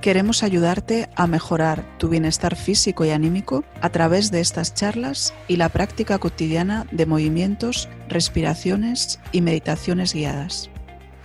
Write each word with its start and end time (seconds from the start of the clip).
Queremos 0.00 0.42
ayudarte 0.42 1.10
a 1.14 1.26
mejorar 1.26 1.84
tu 1.98 2.08
bienestar 2.08 2.56
físico 2.56 3.04
y 3.04 3.10
anímico 3.10 3.64
a 3.82 3.90
través 3.90 4.30
de 4.30 4.40
estas 4.40 4.72
charlas 4.72 5.34
y 5.46 5.56
la 5.56 5.68
práctica 5.68 6.18
cotidiana 6.18 6.86
de 6.90 7.04
movimientos, 7.04 7.86
respiraciones 8.08 9.20
y 9.30 9.42
meditaciones 9.42 10.14
guiadas. 10.14 10.70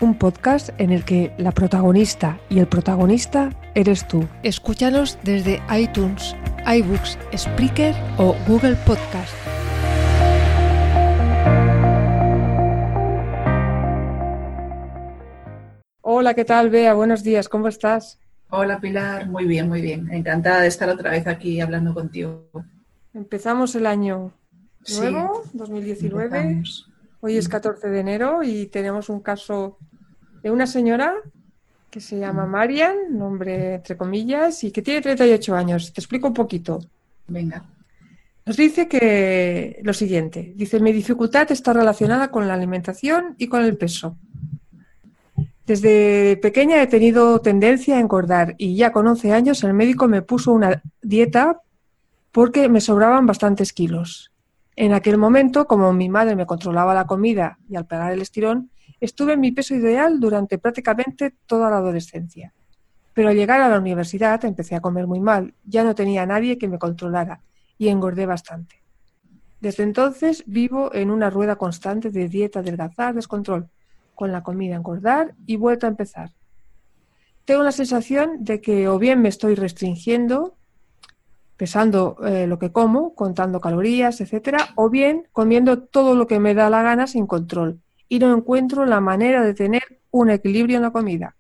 Un 0.02 0.18
podcast 0.20 0.72
en 0.78 0.92
el 0.92 1.06
que 1.06 1.34
la 1.38 1.54
protagonista 1.54 2.38
y 2.50 2.60
el 2.60 2.68
protagonista 2.68 3.52
eres 3.76 4.06
tú. 4.10 4.28
Escúchanos 4.44 5.20
desde 5.24 5.62
iTunes, 5.74 6.36
iBooks, 6.68 7.18
Spreaker 7.34 7.96
o 8.18 8.36
Google 8.46 8.76
Podcast. 8.86 9.34
Hola, 16.02 16.34
¿qué 16.34 16.44
tal, 16.44 16.70
Bea? 16.70 16.94
Buenos 16.94 17.24
días, 17.24 17.48
¿cómo 17.48 17.70
estás? 17.70 18.20
Hola 18.58 18.80
Pilar, 18.80 19.28
muy 19.28 19.44
bien, 19.44 19.68
muy 19.68 19.82
bien. 19.82 20.10
Encantada 20.14 20.62
de 20.62 20.70
estar 20.70 20.88
otra 20.88 21.12
vez 21.12 21.28
aquí 21.28 21.60
hablando 21.60 21.94
contigo. 21.94 22.48
Empezamos 23.14 23.76
el 23.76 23.86
año 23.86 24.32
nuevo, 24.98 25.44
2019. 25.52 26.64
Hoy 27.20 27.36
es 27.36 27.50
14 27.50 27.90
de 27.90 28.00
enero 28.00 28.44
y 28.44 28.68
tenemos 28.68 29.10
un 29.10 29.20
caso 29.20 29.78
de 30.42 30.52
una 30.52 30.68
señora 30.68 31.16
que 31.90 32.00
se 32.00 32.18
llama 32.18 32.46
Marian, 32.46 32.96
nombre 33.12 33.76
entre 33.76 33.98
comillas, 33.98 34.64
y 34.64 34.72
que 34.72 34.82
tiene 34.82 35.02
38 35.02 35.54
años. 35.54 35.92
Te 35.92 36.00
explico 36.00 36.28
un 36.28 36.34
poquito. 36.34 36.80
Venga. 37.28 37.62
Nos 38.46 38.56
dice 38.56 38.88
que 38.88 39.82
lo 39.84 39.92
siguiente, 39.92 40.54
dice, 40.56 40.80
mi 40.80 40.94
dificultad 40.94 41.52
está 41.52 41.74
relacionada 41.74 42.32
con 42.32 42.48
la 42.48 42.54
alimentación 42.54 43.36
y 43.38 43.48
con 43.48 43.66
el 43.66 43.76
peso. 43.76 44.18
Desde 45.66 46.38
pequeña 46.38 46.80
he 46.84 46.86
tenido 46.86 47.42
tendencia 47.42 47.98
a 47.98 48.00
engordar 48.00 48.54
y 48.60 48.76
ya 48.76 48.92
con 48.92 49.08
11 49.08 49.34
años 49.34 49.64
el 49.64 49.74
médico 49.74 50.08
me 50.08 50.22
puso 50.22 50.52
una 50.52 50.84
dieta 51.02 51.60
porque 52.32 52.70
me 52.70 52.82
sobraban 52.82 53.26
bastantes 53.26 53.74
kilos. 53.74 54.32
En 54.76 54.94
aquel 54.94 55.18
momento, 55.18 55.66
como 55.66 55.92
mi 55.92 56.08
madre 56.08 56.36
me 56.36 56.46
controlaba 56.46 56.94
la 56.94 57.08
comida 57.08 57.58
y 57.68 57.78
al 57.78 57.88
pegar 57.88 58.12
el 58.12 58.22
estirón, 58.22 58.70
estuve 59.00 59.34
en 59.34 59.40
mi 59.40 59.52
peso 59.52 59.74
ideal 59.74 60.20
durante 60.20 60.60
prácticamente 60.60 61.34
toda 61.48 61.72
la 61.72 61.78
adolescencia. 61.78 62.54
Pero 63.16 63.30
al 63.30 63.36
llegar 63.36 63.62
a 63.62 63.70
la 63.70 63.80
universidad 63.80 64.46
empecé 64.46 64.76
a 64.76 64.82
comer 64.82 65.08
muy 65.08 65.20
mal, 65.20 65.56
ya 65.64 65.84
no 65.84 65.96
tenía 65.96 66.28
nadie 66.28 66.60
que 66.60 66.68
me 66.68 66.78
controlara 66.78 67.42
y 67.80 67.88
engordé 67.88 68.28
bastante. 68.28 68.84
Desde 69.62 69.82
entonces 69.82 70.44
vivo 70.46 70.94
en 70.94 71.10
una 71.10 71.32
rueda 71.32 71.56
constante 71.56 72.12
de 72.12 72.30
dieta, 72.30 72.60
adelgazar, 72.60 73.16
descontrol 73.16 73.70
con 74.16 74.32
la 74.32 74.42
comida 74.44 74.76
engordar 74.76 75.36
y 75.46 75.58
vuelto 75.58 75.86
a 75.86 75.90
empezar. 75.90 76.32
Tengo 77.46 77.62
la 77.62 77.72
sensación 77.72 78.44
de 78.44 78.60
que 78.60 78.88
o 78.88 78.98
bien 78.98 79.22
me 79.22 79.30
estoy 79.30 79.54
restringiendo, 79.54 80.56
pesando 81.58 82.18
eh, 82.26 82.48
lo 82.48 82.58
que 82.58 82.72
como, 82.72 83.14
contando 83.14 83.62
calorías, 83.62 84.20
etcétera, 84.20 84.70
o 84.76 84.90
bien 84.90 85.28
comiendo 85.32 85.84
todo 85.84 86.16
lo 86.16 86.26
que 86.26 86.40
me 86.40 86.56
da 86.56 86.70
la 86.70 86.82
gana 86.82 87.06
sin 87.06 87.28
control 87.28 87.82
y 88.10 88.20
no 88.20 88.36
encuentro 88.36 88.86
la 88.86 89.00
manera 89.00 89.44
de 89.44 89.54
tener 89.54 89.84
un 90.12 90.32
equilibrio 90.32 90.78
en 90.78 90.84
la 90.84 90.92
comida. 90.92 91.36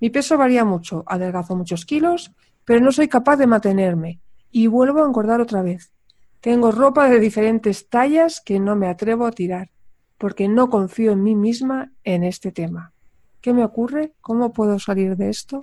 Mi 0.00 0.10
peso 0.10 0.38
varía 0.38 0.64
mucho, 0.64 1.04
adelgazo 1.06 1.56
muchos 1.56 1.84
kilos, 1.84 2.32
pero 2.64 2.80
no 2.80 2.92
soy 2.92 3.08
capaz 3.08 3.36
de 3.36 3.46
mantenerme 3.46 4.20
y 4.50 4.66
vuelvo 4.66 5.02
a 5.02 5.06
engordar 5.06 5.40
otra 5.40 5.62
vez. 5.62 5.92
Tengo 6.40 6.70
ropa 6.70 7.08
de 7.08 7.18
diferentes 7.18 7.88
tallas 7.88 8.40
que 8.40 8.58
no 8.58 8.76
me 8.76 8.88
atrevo 8.88 9.26
a 9.26 9.32
tirar 9.32 9.70
porque 10.18 10.48
no 10.48 10.70
confío 10.70 11.12
en 11.12 11.22
mí 11.22 11.34
misma 11.34 11.92
en 12.04 12.24
este 12.24 12.52
tema. 12.52 12.92
¿Qué 13.40 13.52
me 13.52 13.64
ocurre? 13.64 14.12
¿Cómo 14.20 14.52
puedo 14.52 14.78
salir 14.78 15.16
de 15.16 15.30
esto? 15.30 15.60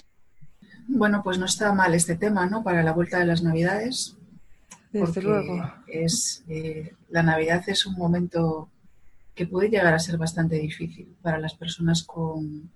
Bueno, 0.87 1.21
pues 1.23 1.37
no 1.37 1.45
está 1.45 1.73
mal 1.73 1.93
este 1.93 2.15
tema, 2.15 2.45
¿no? 2.45 2.63
Para 2.63 2.83
la 2.83 2.93
vuelta 2.93 3.19
de 3.19 3.25
las 3.25 3.43
Navidades. 3.43 4.15
Desde 4.91 5.21
luego. 5.21 5.63
Es, 5.87 6.43
eh, 6.47 6.93
la 7.09 7.23
Navidad 7.23 7.63
es 7.67 7.85
un 7.85 7.95
momento 7.95 8.69
que 9.33 9.47
puede 9.47 9.69
llegar 9.69 9.93
a 9.93 9.99
ser 9.99 10.17
bastante 10.17 10.55
difícil 10.55 11.15
para 11.21 11.39
las 11.39 11.55
personas 11.55 12.03
con 12.03 12.69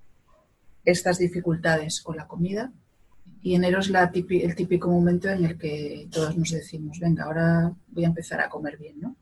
estas 0.84 1.20
dificultades 1.20 2.02
con 2.02 2.18
la 2.18 2.28
comida. 2.28 2.72
Y 3.44 3.56
enero 3.56 3.80
es 3.80 3.90
la 3.90 4.12
el 4.14 4.56
típico 4.56 4.90
momento 4.90 5.30
en 5.30 5.46
el 5.46 5.58
que 5.58 6.08
todos 6.12 6.36
nos 6.36 6.50
decimos, 6.50 7.00
venga, 7.00 7.26
ahora 7.26 7.72
voy 7.90 8.04
a 8.04 8.08
empezar 8.08 8.42
a 8.42 8.50
comer 8.50 8.78
bien, 8.78 9.00
¿no? 9.00 9.16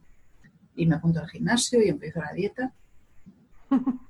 Y 0.75 0.85
me 0.85 0.95
apunto 0.95 1.19
al 1.19 1.29
gimnasio 1.29 1.83
y 1.83 1.89
empiezo 1.89 2.21
la 2.21 2.33
dieta. 2.33 2.73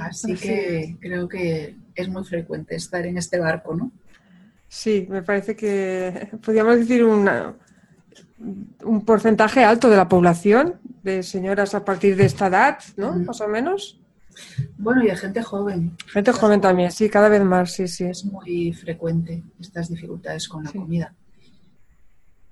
Así 0.00 0.34
que 0.34 0.96
creo 1.00 1.28
que 1.28 1.76
es 1.94 2.08
muy 2.08 2.24
frecuente 2.24 2.76
estar 2.76 3.04
en 3.06 3.18
este 3.18 3.38
barco, 3.38 3.74
¿no? 3.74 3.90
Sí, 4.68 5.06
me 5.10 5.22
parece 5.22 5.56
que 5.56 6.30
podríamos 6.44 6.78
decir 6.78 7.04
un 7.04 9.04
porcentaje 9.04 9.64
alto 9.64 9.90
de 9.90 9.96
la 9.96 10.08
población, 10.08 10.80
de 11.02 11.22
señoras 11.22 11.74
a 11.74 11.84
partir 11.84 12.16
de 12.16 12.26
esta 12.26 12.46
edad, 12.46 12.78
¿no? 12.96 13.12
Más 13.12 13.40
o 13.40 13.48
menos. 13.48 14.00
Bueno, 14.78 15.02
y 15.02 15.08
de 15.08 15.16
gente 15.16 15.42
joven. 15.42 15.96
Gente 16.06 16.32
joven 16.32 16.60
también, 16.60 16.90
sí, 16.90 17.08
cada 17.08 17.28
vez 17.28 17.42
más, 17.42 17.72
sí, 17.72 17.88
sí. 17.88 18.04
Es 18.04 18.24
muy 18.24 18.72
frecuente 18.72 19.42
estas 19.58 19.88
dificultades 19.88 20.48
con 20.48 20.64
la 20.64 20.70
comida. 20.70 21.14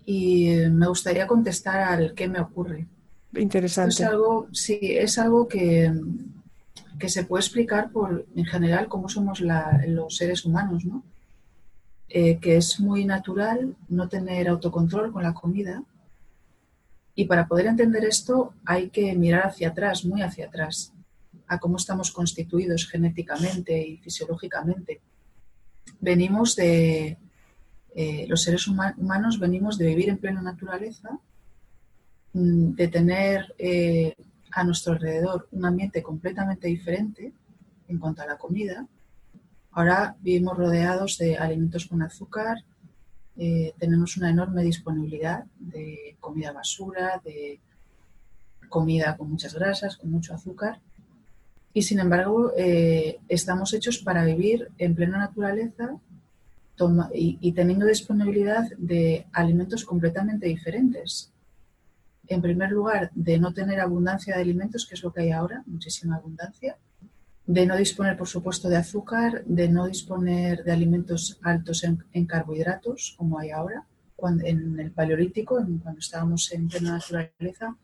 Y 0.04 0.56
me 0.70 0.88
gustaría 0.88 1.26
contestar 1.26 1.80
al 1.80 2.14
qué 2.14 2.28
me 2.28 2.40
ocurre. 2.40 2.86
Interesante. 3.38 3.94
Es 3.94 4.00
algo, 4.00 4.48
sí, 4.52 4.78
es 4.82 5.18
algo 5.18 5.48
que, 5.48 5.92
que, 6.98 7.08
se 7.08 7.24
puede 7.24 7.42
explicar 7.42 7.90
por, 7.90 8.26
en 8.34 8.44
general, 8.44 8.88
cómo 8.88 9.08
somos 9.08 9.40
los 9.40 10.16
seres 10.16 10.44
humanos, 10.44 10.84
¿no? 10.84 11.02
Eh, 12.10 12.38
que 12.38 12.56
es 12.56 12.80
muy 12.80 13.04
natural 13.04 13.76
no 13.88 14.08
tener 14.08 14.48
autocontrol 14.48 15.12
con 15.12 15.22
la 15.22 15.34
comida. 15.34 15.82
Y 17.14 17.26
para 17.26 17.46
poder 17.46 17.66
entender 17.66 18.04
esto 18.04 18.54
hay 18.64 18.88
que 18.88 19.14
mirar 19.14 19.46
hacia 19.48 19.68
atrás, 19.68 20.04
muy 20.04 20.22
hacia 20.22 20.46
atrás, 20.46 20.92
a 21.46 21.58
cómo 21.58 21.76
estamos 21.76 22.10
constituidos 22.10 22.88
genéticamente 22.88 23.78
y 23.78 23.98
fisiológicamente. 23.98 25.00
Venimos 26.00 26.56
de, 26.56 27.18
eh, 27.94 28.26
los 28.28 28.42
seres 28.42 28.68
humanos 28.68 29.38
venimos 29.38 29.76
de 29.76 29.86
vivir 29.86 30.08
en 30.08 30.18
plena 30.18 30.40
naturaleza 30.40 31.18
de 32.32 32.88
tener 32.88 33.54
eh, 33.58 34.14
a 34.52 34.64
nuestro 34.64 34.92
alrededor 34.92 35.48
un 35.52 35.64
ambiente 35.64 36.02
completamente 36.02 36.68
diferente 36.68 37.32
en 37.88 37.98
cuanto 37.98 38.22
a 38.22 38.26
la 38.26 38.38
comida. 38.38 38.86
Ahora 39.72 40.16
vivimos 40.20 40.56
rodeados 40.56 41.18
de 41.18 41.36
alimentos 41.36 41.86
con 41.86 42.02
azúcar, 42.02 42.64
eh, 43.36 43.72
tenemos 43.78 44.16
una 44.16 44.30
enorme 44.30 44.64
disponibilidad 44.64 45.44
de 45.60 46.16
comida 46.18 46.52
basura, 46.52 47.20
de 47.24 47.60
comida 48.68 49.16
con 49.16 49.30
muchas 49.30 49.54
grasas, 49.54 49.96
con 49.96 50.10
mucho 50.10 50.34
azúcar. 50.34 50.80
Y 51.72 51.82
sin 51.82 52.00
embargo, 52.00 52.52
eh, 52.56 53.18
estamos 53.28 53.72
hechos 53.74 53.98
para 53.98 54.24
vivir 54.24 54.68
en 54.78 54.94
plena 54.94 55.18
naturaleza 55.18 56.00
y, 57.12 57.52
teniendo 57.52 57.86
disponibilidad 57.86 58.68
de 58.76 59.26
alimentos 59.32 59.84
completamente 59.84 60.46
diferentes 60.46 61.32
en 62.28 62.42
primer 62.42 62.70
lugar, 62.70 63.10
de 63.14 63.38
no 63.38 63.52
tener 63.52 63.80
abundancia 63.80 64.34
de 64.34 64.42
alimentos, 64.42 64.86
que 64.86 64.94
es 64.94 65.02
lo 65.02 65.12
que 65.12 65.22
hay 65.22 65.32
ahora, 65.32 65.62
muchísima 65.66 66.16
abundancia, 66.16 66.76
de 67.46 67.64
no 67.64 67.76
disponer, 67.76 68.16
por 68.16 68.28
supuesto, 68.28 68.68
de 68.68 68.76
azúcar, 68.76 69.42
de 69.46 69.68
no 69.68 69.86
disponer 69.86 70.62
de 70.64 70.72
alimentos 70.72 71.38
altos 71.42 71.82
en, 71.84 72.26
carbohidratos, 72.26 73.14
como 73.16 73.38
hay 73.38 73.50
ahora. 73.50 73.86
Cuando, 74.14 74.44
en 74.44 74.78
el 74.78 74.90
paleolítico, 74.90 75.54
cuando 75.82 76.00
estábamos 76.00 76.52
en 76.52 76.68
plena 76.68 76.92
naturaleza, 76.92 77.74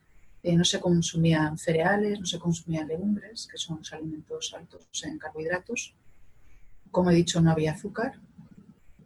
eh, 0.43 0.55
no 0.55 0.65
se 0.65 0.81
consumían 0.81 1.57
cereales, 1.57 2.21
no 2.21 2.27
se 2.27 2.39
consumían 2.39 2.89
legumbres, 2.89 3.49
que 3.51 3.57
son 3.57 3.79
los 3.79 3.93
alimentos 3.95 4.55
altos 4.55 4.87
en 5.05 5.19
carbohidratos. 5.19 5.95
Como 6.91 7.11
he 7.11 7.15
dicho, 7.15 7.41
no 7.41 7.51
había 7.51 7.73
azúcar. 7.73 8.21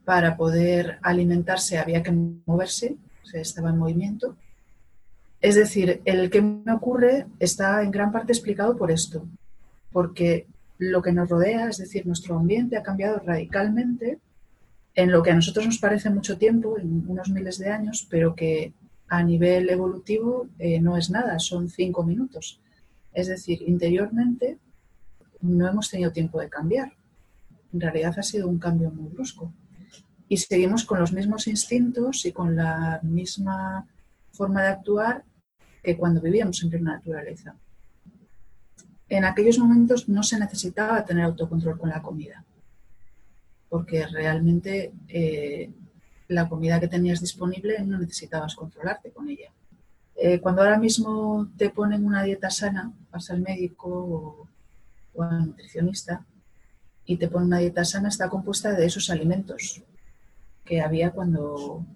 Para 0.05 0.37
poder 0.37 0.99
alimentarse 1.03 1.79
había 1.79 2.03
que 2.03 2.11
moverse, 2.11 2.97
se 3.23 3.41
estaba 3.41 3.71
en 3.71 3.79
movimiento 3.79 4.37
es 5.41 5.55
decir, 5.55 6.03
el 6.05 6.31
que 6.31 6.43
me 6.43 6.73
ocurre 6.73 7.27
está 7.39 7.83
en 7.83 7.91
gran 7.91 8.11
parte 8.11 8.33
explicado 8.33 8.77
por 8.77 8.91
esto, 8.91 9.27
porque 9.93 10.47
lo 10.79 11.03
que 11.03 11.13
nos 11.13 11.29
rodea, 11.29 11.69
es 11.69 11.79
decir, 11.79 12.07
nuestro 12.07 12.37
ambiente 12.37 12.77
ha 12.77 12.83
cambiado 12.83 13.21
radicalmente 13.25 14.19
en 14.95 15.13
lo 15.13 15.23
que 15.23 15.31
a 15.31 15.35
nosotros 15.35 15.65
nos 15.67 15.79
parece 15.79 16.11
mucho 16.11 16.39
tiempo, 16.39 16.77
en 16.79 17.05
unos 17.07 17.29
miles 17.31 17.59
de 17.59 17.71
años, 17.71 18.07
pero 18.11 18.35
que 18.35 18.73
a 19.09 19.23
nivel 19.23 19.71
evolutivo 19.71 20.49
eh, 20.59 20.81
no 20.81 20.97
es 20.97 21.11
nada, 21.11 21.39
son 21.39 21.69
cinco 21.69 22.03
minutos. 22.03 22.61
Es 23.13 23.29
decir, 23.29 23.63
interiormente 23.67 24.59
no 25.41 25.69
hemos 25.69 25.89
tenido 25.89 26.13
tiempo 26.13 26.41
de 26.41 26.49
cambiar. 26.49 26.93
En 27.73 27.81
realidad 27.81 28.15
ha 28.17 28.23
sido 28.23 28.49
un 28.49 28.59
cambio 28.59 28.91
muy 28.91 29.09
brusco. 29.09 29.53
Y 30.29 30.37
seguimos 30.37 30.85
con 30.85 30.99
los 30.99 31.13
mismos 31.13 31.47
instintos 31.47 32.27
y 32.27 32.33
con 32.33 32.57
la 32.57 33.01
misma 33.03 33.87
forma 34.39 34.63
de 34.63 34.69
actuar 34.69 35.25
que 35.83 35.97
cuando 35.97 36.21
vivíamos 36.21 36.63
en 36.63 36.71
plena 36.71 36.95
naturaleza. 36.95 37.57
En 39.09 39.25
aquellos 39.25 39.59
momentos 39.59 40.09
no 40.09 40.23
se 40.23 40.39
necesitaba 40.39 41.05
tener 41.05 41.25
autocontrol 41.25 41.77
con 41.79 41.91
la 41.91 42.03
comida, 42.03 42.45
porque 43.69 44.07
realmente 44.07 44.93
eh, 45.09 45.71
la 46.29 46.49
comida 46.49 46.79
que 46.81 46.89
tenías 46.89 47.21
disponible 47.21 47.83
no 47.85 47.99
necesitabas 47.99 48.55
controlarte 48.55 49.11
con 49.11 49.29
ella. 49.29 49.51
Eh, 50.15 50.41
cuando 50.41 50.63
ahora 50.63 50.79
mismo 50.79 51.49
te 51.57 51.71
ponen 51.71 52.05
una 52.05 52.23
dieta 52.23 52.51
sana, 52.51 52.93
vas 53.11 53.31
al 53.31 53.41
médico 53.41 53.89
o, 53.89 54.49
o 55.15 55.23
al 55.23 55.47
nutricionista 55.47 56.25
y 57.05 57.17
te 57.17 57.29
ponen 57.29 57.49
una 57.49 57.59
dieta 57.59 57.85
sana, 57.85 58.09
está 58.09 58.29
compuesta 58.29 58.73
de 58.73 58.85
esos 58.85 59.11
alimentos 59.11 59.83
que 60.65 60.83
había 60.83 61.13
cuando, 61.13 61.87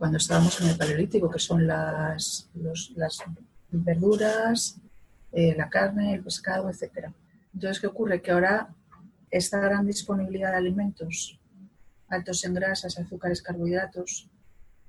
cuando 0.00 0.16
estábamos 0.16 0.58
en 0.62 0.68
el 0.70 0.78
paleolítico, 0.78 1.28
que 1.28 1.38
son 1.38 1.66
las, 1.66 2.48
verduras, 3.70 4.80
eh, 5.30 5.54
la 5.54 5.68
carne, 5.68 6.14
el 6.14 6.24
pescado, 6.24 6.70
etc. 6.70 7.10
Entonces, 7.52 7.78
¿qué 7.78 7.86
ocurre? 7.86 8.22
Que 8.22 8.30
ahora 8.30 8.74
esta 9.30 9.60
gran 9.60 9.86
disponibilidad 9.86 10.52
de 10.52 10.56
alimentos 10.56 11.38
altos 12.08 12.42
en 12.46 12.54
grasas, 12.54 12.98
azúcares, 12.98 13.42
carbohidratos, 13.42 14.30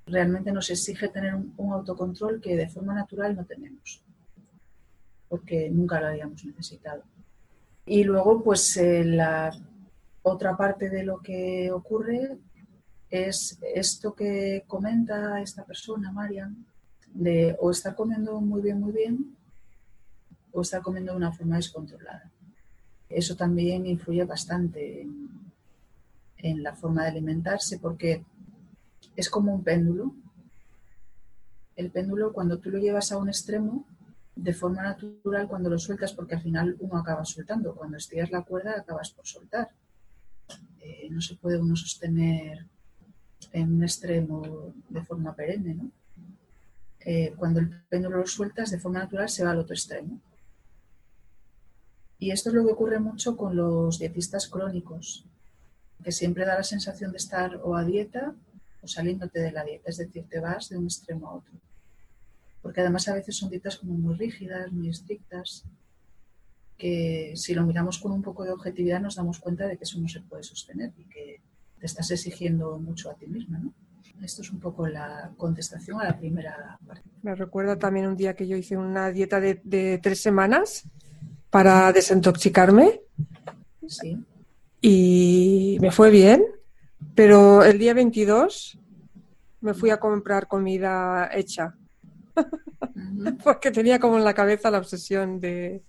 realmente 0.06 0.50
nos 0.50 0.70
exige 0.70 1.08
tener 1.08 1.34
un, 1.34 1.72
autocontrol 1.74 2.40
que 2.40 2.56
de 2.56 2.70
forma 2.70 2.94
natural 2.94 3.36
no 3.36 3.44
tenemos, 3.44 4.02
porque 5.28 5.68
nunca 5.68 6.00
lo 6.00 6.06
habíamos 6.06 6.42
necesitado. 6.42 7.02
Y 7.84 8.04
luego, 8.04 8.42
pues 8.42 8.78
eh, 8.78 9.04
la 9.04 9.52
otra 10.22 10.56
parte 10.56 10.88
de 10.88 11.02
lo 11.02 11.18
que 11.18 11.70
ocurre 11.70 12.38
es 13.12 13.58
esto 13.74 14.14
que 14.14 14.64
comenta 14.66 15.38
esta 15.42 15.64
persona, 15.66 16.10
Marian, 16.10 16.64
de 17.12 17.54
o 17.60 17.70
estar 17.70 17.94
comiendo 17.94 18.40
muy 18.40 18.62
bien, 18.62 18.80
muy 18.80 18.90
bien, 18.90 19.36
o 20.50 20.62
estar 20.62 20.80
comiendo 20.80 21.12
de 21.12 21.18
una 21.18 21.30
forma 21.30 21.56
descontrolada. 21.56 22.30
Eso 23.10 23.36
también 23.36 23.84
influye 23.84 24.24
bastante 24.24 25.06
en, 26.38 26.62
la 26.62 26.74
forma 26.74 27.02
de 27.02 27.08
alimentarse 27.10 27.78
porque 27.78 28.24
es 29.14 29.28
como 29.28 29.54
un 29.54 29.62
péndulo. 29.62 30.14
El 31.76 31.90
péndulo 31.90 32.32
cuando 32.32 32.58
tú 32.58 32.70
lo 32.70 32.78
llevas 32.78 33.12
a 33.12 33.18
un 33.18 33.28
extremo, 33.28 33.84
de 34.34 34.54
forma 34.54 34.82
natural 34.82 35.48
cuando 35.48 35.68
lo 35.68 35.78
sueltas, 35.78 36.14
porque 36.14 36.36
al 36.36 36.40
final 36.40 36.76
uno 36.80 36.96
acaba 36.96 37.26
soltando, 37.26 37.74
cuando 37.74 37.98
estiras 37.98 38.30
la 38.30 38.42
cuerda 38.42 38.80
acabas 38.80 39.10
por 39.10 39.26
soltar. 39.26 39.68
Eh, 40.80 41.08
no 41.10 41.20
se 41.20 41.36
puede 41.36 41.58
uno 41.58 41.76
sostener 41.76 42.71
en 43.52 43.74
un 43.74 43.82
extremo 43.82 44.72
de 44.88 45.02
forma 45.04 45.34
perenne, 45.34 45.74
¿no? 45.74 45.90
Eh, 47.04 47.34
cuando 47.36 47.58
el 47.58 47.68
péndulo 47.88 48.18
lo 48.18 48.26
sueltas 48.26 48.70
de 48.70 48.78
forma 48.78 49.00
natural 49.00 49.28
se 49.28 49.44
va 49.44 49.50
al 49.50 49.58
otro 49.58 49.74
extremo. 49.74 50.20
Y 52.18 52.30
esto 52.30 52.50
es 52.50 52.54
lo 52.54 52.64
que 52.64 52.72
ocurre 52.72 53.00
mucho 53.00 53.36
con 53.36 53.56
los 53.56 53.98
dietistas 53.98 54.48
crónicos, 54.48 55.24
que 56.04 56.12
siempre 56.12 56.44
da 56.44 56.54
la 56.54 56.62
sensación 56.62 57.10
de 57.10 57.16
estar 57.16 57.60
o 57.64 57.74
a 57.74 57.84
dieta 57.84 58.34
o 58.80 58.86
saliéndote 58.86 59.40
de 59.40 59.52
la 59.52 59.64
dieta, 59.64 59.90
es 59.90 59.96
decir, 59.96 60.24
te 60.28 60.38
vas 60.38 60.68
de 60.68 60.78
un 60.78 60.84
extremo 60.84 61.28
a 61.28 61.34
otro. 61.34 61.52
Porque 62.60 62.80
además 62.80 63.08
a 63.08 63.14
veces 63.14 63.36
son 63.36 63.50
dietas 63.50 63.76
como 63.76 63.94
muy 63.94 64.14
rígidas, 64.14 64.70
muy 64.70 64.88
estrictas, 64.88 65.64
que 66.78 67.32
si 67.36 67.54
lo 67.54 67.64
miramos 67.64 67.98
con 67.98 68.12
un 68.12 68.22
poco 68.22 68.44
de 68.44 68.52
objetividad 68.52 69.00
nos 69.00 69.16
damos 69.16 69.38
cuenta 69.40 69.66
de 69.66 69.76
que 69.76 69.84
eso 69.84 69.98
no 69.98 70.08
se 70.08 70.20
puede 70.20 70.42
sostener 70.42 70.92
y 70.96 71.04
que 71.04 71.40
te 71.82 71.86
estás 71.86 72.12
exigiendo 72.12 72.78
mucho 72.78 73.10
a 73.10 73.14
ti 73.14 73.26
misma, 73.26 73.58
¿no? 73.58 73.72
Esto 74.22 74.42
es 74.42 74.52
un 74.52 74.60
poco 74.60 74.86
la 74.86 75.32
contestación 75.36 76.00
a 76.00 76.04
la 76.04 76.16
primera 76.16 76.78
parte. 76.86 77.02
Me 77.22 77.34
recuerda 77.34 77.76
también 77.76 78.06
un 78.06 78.16
día 78.16 78.36
que 78.36 78.46
yo 78.46 78.56
hice 78.56 78.76
una 78.76 79.10
dieta 79.10 79.40
de, 79.40 79.98
tres 80.00 80.20
semanas 80.20 80.84
para 81.50 81.92
desintoxicarme. 81.92 83.00
Sí. 83.88 84.16
Y 84.80 85.78
me 85.80 85.90
fue 85.90 86.10
bien, 86.10 86.44
pero 87.16 87.64
el 87.64 87.80
día 87.80 87.94
22 87.94 88.78
me 89.60 89.74
fui 89.74 89.90
a 89.90 89.98
comprar 89.98 90.46
comida 90.46 91.30
hecha. 91.32 91.74
Porque 93.42 93.72
tenía 93.72 93.98
como 93.98 94.18
en 94.18 94.24
la 94.24 94.34
cabeza 94.34 94.70
la 94.70 94.78
obsesión 94.78 95.40
de, 95.40 95.82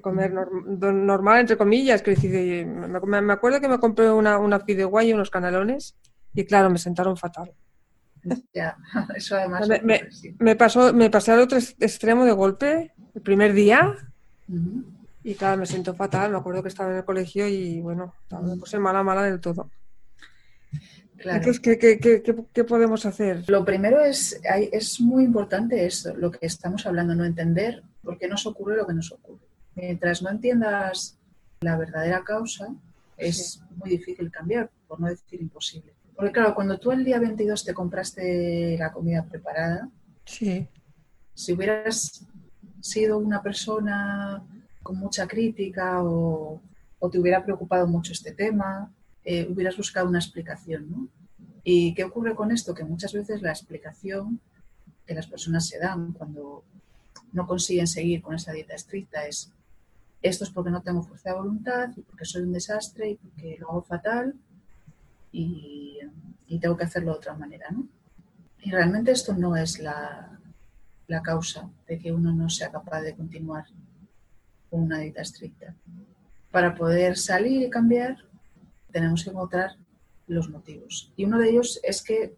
comer 0.00 0.32
normal, 0.32 1.40
entre 1.40 1.56
comillas. 1.56 2.02
Que 2.02 2.64
me, 2.66 3.32
acuerdo 3.32 3.60
que 3.60 3.68
me 3.68 3.78
compré 3.78 4.10
una, 4.10 4.38
una 4.38 4.60
fideuá 4.60 5.04
y 5.04 5.12
unos 5.12 5.30
canalones 5.30 5.96
y 6.34 6.44
claro, 6.44 6.70
me 6.70 6.78
sentaron 6.78 7.16
fatal. 7.16 7.52
Ya, 8.54 8.76
eso 9.14 9.36
además. 9.36 9.68
Me, 10.38 10.56
pasó, 10.56 10.92
me 10.92 11.10
pasé 11.10 11.32
al 11.32 11.40
otro 11.40 11.58
extremo 11.58 12.24
de 12.24 12.32
golpe 12.32 12.92
el 13.14 13.22
primer 13.22 13.52
día. 13.52 13.94
Y 15.24 15.34
claro, 15.34 15.58
me 15.58 15.66
siento 15.66 15.94
fatal. 15.94 16.30
Me 16.30 16.38
acuerdo 16.38 16.62
que 16.62 16.68
estaba 16.68 16.90
en 16.90 16.98
el 16.98 17.04
colegio 17.04 17.46
y 17.48 17.80
bueno, 17.80 18.14
me 18.42 18.56
puse 18.56 18.78
mala, 18.78 19.02
mala 19.02 19.24
del 19.24 19.40
todo. 19.40 19.70
Entonces, 21.24 21.60
¿qué, 21.60 21.78
qué, 21.78 22.64
podemos 22.64 23.06
hacer? 23.06 23.44
Lo 23.48 23.64
primero 23.64 24.02
es, 24.02 24.40
es 24.72 25.00
muy 25.00 25.22
importante 25.22 25.86
esto, 25.86 26.16
lo 26.16 26.32
que 26.32 26.46
estamos 26.46 26.84
hablando, 26.84 27.14
no 27.14 27.24
entender 27.24 27.84
por 28.02 28.18
qué 28.18 28.26
nos 28.26 28.44
ocurre 28.46 28.76
lo 28.76 28.86
que 28.86 28.94
nos 28.94 29.12
ocurre. 29.12 29.51
Mientras 29.74 30.22
no 30.22 30.30
entiendas 30.30 31.18
la 31.60 31.76
verdadera 31.76 32.22
causa, 32.24 32.74
es 33.16 33.62
muy 33.76 33.90
difícil 33.90 34.30
cambiar, 34.30 34.70
por 34.88 35.00
no 35.00 35.08
decir 35.08 35.40
imposible. 35.40 35.92
Porque 36.14 36.32
claro, 36.32 36.54
cuando 36.54 36.78
tú 36.78 36.92
el 36.92 37.04
día 37.04 37.18
22 37.18 37.64
te 37.64 37.74
compraste 37.74 38.76
la 38.78 38.92
comida 38.92 39.24
preparada, 39.24 39.88
sí. 40.24 40.66
si 41.34 41.52
hubieras 41.52 42.26
sido 42.80 43.18
una 43.18 43.42
persona 43.42 44.42
con 44.82 44.98
mucha 44.98 45.26
crítica 45.26 46.02
o, 46.02 46.60
te 47.10 47.18
hubiera 47.18 47.44
preocupado 47.44 47.86
mucho 47.86 48.12
este 48.12 48.32
tema, 48.32 48.92
eh, 49.24 49.48
hubieras 49.50 49.76
buscado 49.76 50.08
una 50.08 50.18
explicación, 50.18 50.90
¿no? 50.90 51.08
¿Y 51.64 51.94
qué 51.94 52.04
ocurre 52.04 52.34
con 52.34 52.50
esto? 52.50 52.74
Que 52.74 52.84
muchas 52.84 53.12
veces 53.12 53.42
la 53.42 53.50
explicación 53.50 54.40
que 55.06 55.14
las 55.14 55.26
personas 55.26 55.66
se 55.66 55.78
dan 55.78 56.12
cuando 56.12 56.64
no 57.32 57.46
consiguen 57.46 57.86
seguir 57.86 58.22
con 58.22 58.34
esa 58.34 58.52
dieta 58.52 58.74
estricta 58.74 59.26
es 59.26 59.52
esto 60.22 60.44
es 60.44 60.50
porque 60.50 60.70
no 60.70 60.82
tengo 60.82 61.02
fuerza 61.02 61.30
de 61.30 61.36
voluntad 61.36 61.90
y 61.96 62.02
porque 62.02 62.24
soy 62.24 62.42
un 62.42 62.52
desastre 62.52 63.10
y 63.10 63.16
porque 63.16 63.56
lo 63.58 63.70
hago 63.70 63.82
fatal 63.82 64.34
y, 65.32 65.98
tengo 66.60 66.76
que 66.76 66.84
hacerlo 66.84 67.12
de 67.12 67.16
otra 67.16 67.34
manera, 67.34 67.66
¿no? 67.70 67.88
Y 68.60 68.70
realmente 68.70 69.10
esto 69.10 69.34
no 69.34 69.56
es 69.56 69.80
la, 69.80 70.38
la 71.08 71.22
causa 71.22 71.68
de 71.88 71.98
que 71.98 72.12
uno 72.12 72.30
no 72.32 72.50
sea 72.50 72.70
capaz 72.70 73.00
de 73.00 73.16
continuar 73.16 73.64
con 74.70 74.82
una 74.82 74.98
dieta 74.98 75.22
estricta. 75.22 75.74
Para 76.50 76.74
poder 76.74 77.16
salir 77.16 77.62
y 77.62 77.70
cambiar, 77.70 78.18
tenemos 78.92 79.24
que 79.24 79.30
encontrar 79.30 79.76
los 80.26 80.50
motivos. 80.50 81.10
Y 81.16 81.24
uno 81.24 81.38
de 81.38 81.48
ellos 81.48 81.80
es 81.82 82.02
que 82.02 82.36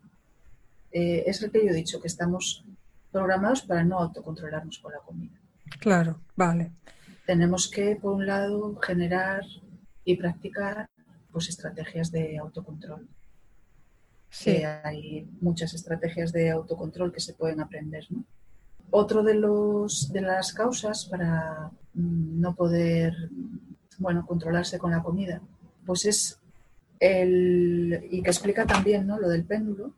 eh, 0.93 1.25
es 1.27 1.43
el 1.43 1.51
que 1.51 1.65
yo 1.65 1.71
he 1.71 1.75
dicho, 1.75 2.01
que 2.01 2.07
estamos 2.07 2.65
programados 3.11 3.63
para 3.63 3.85
no 3.85 3.99
autocontrolarnos 3.99 4.79
con 4.79 4.93
la 4.93 5.01
comida. 5.01 5.37
Claro, 5.81 6.21
vale. 6.37 6.71
Tenemos 7.27 7.69
que, 7.69 7.97
por 7.97 8.15
un 8.15 8.27
lado, 8.27 8.77
generar 8.81 9.43
y 10.05 10.17
practicar 10.17 10.89
pues 11.33 11.49
estrategias 11.49 12.13
de 12.13 12.39
autocontrol. 12.39 13.09
Sí. 14.31 14.51
Eh, 14.51 14.67
hay 14.67 15.29
muchas 15.41 15.75
estrategias 15.75 16.33
de 16.33 16.51
autocontrol 16.51 17.13
que 17.13 17.21
se 17.21 17.35
pueden 17.35 17.61
aprender. 17.61 18.07
¿no? 18.11 18.25
Otro 18.91 19.23
de, 19.23 19.35
los, 19.35 20.13
de 20.13 20.21
las 20.21 20.53
causas 20.53 21.07
para 21.07 21.71
mm, 21.95 22.41
no 22.41 22.55
poder 22.55 23.15
bueno, 23.99 24.27
controlarse 24.27 24.79
con 24.79 24.91
la 24.91 25.03
comida, 25.03 25.41
pues 25.87 26.05
es 26.05 26.39
el, 27.01 28.07
y 28.11 28.23
que 28.23 28.31
explica 28.31 28.67
también 28.67 29.07
¿no? 29.07 29.19
lo 29.19 29.29
del 29.29 29.45
péndulo, 29.45 29.93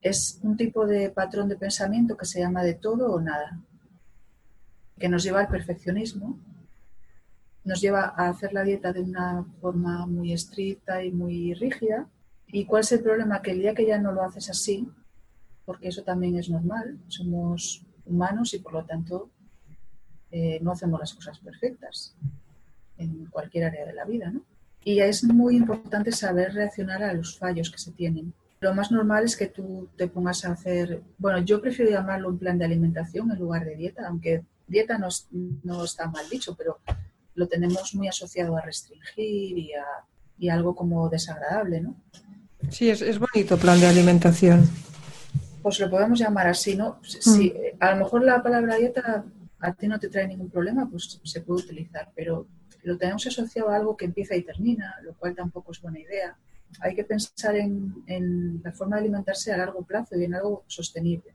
es 0.00 0.38
un 0.42 0.56
tipo 0.56 0.86
de 0.86 1.10
patrón 1.10 1.48
de 1.48 1.56
pensamiento 1.56 2.16
que 2.16 2.24
se 2.24 2.40
llama 2.40 2.62
de 2.62 2.74
todo 2.74 3.12
o 3.12 3.20
nada, 3.20 3.60
que 5.00 5.08
nos 5.08 5.24
lleva 5.24 5.40
al 5.40 5.48
perfeccionismo 5.48 6.38
nos 7.64 7.80
lleva 7.80 8.14
a 8.16 8.28
hacer 8.28 8.52
la 8.52 8.64
dieta 8.64 8.92
de 8.92 9.02
una 9.02 9.44
forma 9.60 10.06
muy 10.06 10.32
estricta 10.32 11.04
y 11.04 11.12
muy 11.12 11.54
rígida. 11.54 12.08
¿Y 12.46 12.64
cuál 12.64 12.80
es 12.80 12.92
el 12.92 13.00
problema? 13.00 13.42
Que 13.42 13.52
el 13.52 13.60
día 13.60 13.74
que 13.74 13.86
ya 13.86 13.98
no 13.98 14.12
lo 14.12 14.22
haces 14.22 14.50
así, 14.50 14.88
porque 15.64 15.88
eso 15.88 16.02
también 16.02 16.36
es 16.36 16.48
normal, 16.48 16.98
somos 17.08 17.84
humanos 18.06 18.54
y 18.54 18.58
por 18.58 18.72
lo 18.72 18.84
tanto 18.84 19.30
eh, 20.30 20.58
no 20.62 20.72
hacemos 20.72 20.98
las 20.98 21.14
cosas 21.14 21.38
perfectas 21.38 22.16
en 22.98 23.26
cualquier 23.26 23.66
área 23.66 23.86
de 23.86 23.92
la 23.92 24.04
vida, 24.04 24.30
¿no? 24.30 24.42
Y 24.82 25.00
es 25.00 25.22
muy 25.24 25.56
importante 25.56 26.10
saber 26.10 26.54
reaccionar 26.54 27.02
a 27.02 27.12
los 27.12 27.38
fallos 27.38 27.70
que 27.70 27.78
se 27.78 27.92
tienen. 27.92 28.32
Lo 28.60 28.74
más 28.74 28.90
normal 28.90 29.24
es 29.24 29.36
que 29.36 29.46
tú 29.46 29.88
te 29.96 30.08
pongas 30.08 30.44
a 30.44 30.52
hacer, 30.52 31.02
bueno, 31.18 31.38
yo 31.40 31.60
prefiero 31.60 31.90
llamarlo 31.90 32.30
un 32.30 32.38
plan 32.38 32.58
de 32.58 32.64
alimentación 32.64 33.30
en 33.30 33.38
lugar 33.38 33.66
de 33.66 33.76
dieta, 33.76 34.08
aunque 34.08 34.42
dieta 34.70 34.96
no, 34.96 35.08
no 35.62 35.84
está 35.84 36.08
mal 36.08 36.28
dicho, 36.30 36.54
pero 36.56 36.78
lo 37.34 37.46
tenemos 37.46 37.94
muy 37.94 38.08
asociado 38.08 38.56
a 38.56 38.62
restringir 38.62 39.58
y 39.58 39.74
a, 39.74 39.84
y 40.38 40.48
algo 40.48 40.74
como 40.74 41.08
desagradable, 41.08 41.80
¿no? 41.80 41.94
Sí, 42.70 42.90
es, 42.90 43.02
es 43.02 43.18
bonito 43.18 43.58
plan 43.58 43.80
de 43.80 43.86
alimentación. 43.86 44.68
Pues 45.62 45.78
lo 45.78 45.90
podemos 45.90 46.18
llamar 46.18 46.46
así, 46.46 46.76
¿no? 46.76 47.00
Si, 47.02 47.54
a 47.78 47.92
lo 47.92 48.04
mejor 48.04 48.24
la 48.24 48.42
palabra 48.42 48.76
dieta 48.76 49.24
a 49.60 49.74
ti 49.74 49.88
no 49.88 49.98
te 49.98 50.08
trae 50.08 50.26
ningún 50.26 50.50
problema, 50.50 50.88
pues 50.88 51.20
se 51.22 51.40
puede 51.42 51.64
utilizar, 51.64 52.10
pero 52.14 52.46
lo 52.82 52.96
tenemos 52.96 53.26
asociado 53.26 53.68
a 53.68 53.76
algo 53.76 53.96
que 53.96 54.06
empieza 54.06 54.34
y 54.34 54.42
termina, 54.42 54.94
lo 55.02 55.14
cual 55.14 55.34
tampoco 55.34 55.72
es 55.72 55.80
buena 55.82 55.98
idea. 55.98 56.36
Hay 56.80 56.94
que 56.94 57.04
pensar 57.04 57.56
en, 57.56 58.60
la 58.62 58.72
forma 58.72 58.96
de 58.96 59.02
alimentarse 59.02 59.52
a 59.52 59.58
largo 59.58 59.82
plazo 59.82 60.16
y 60.16 60.24
en 60.24 60.34
algo 60.34 60.64
sostenible. 60.66 61.34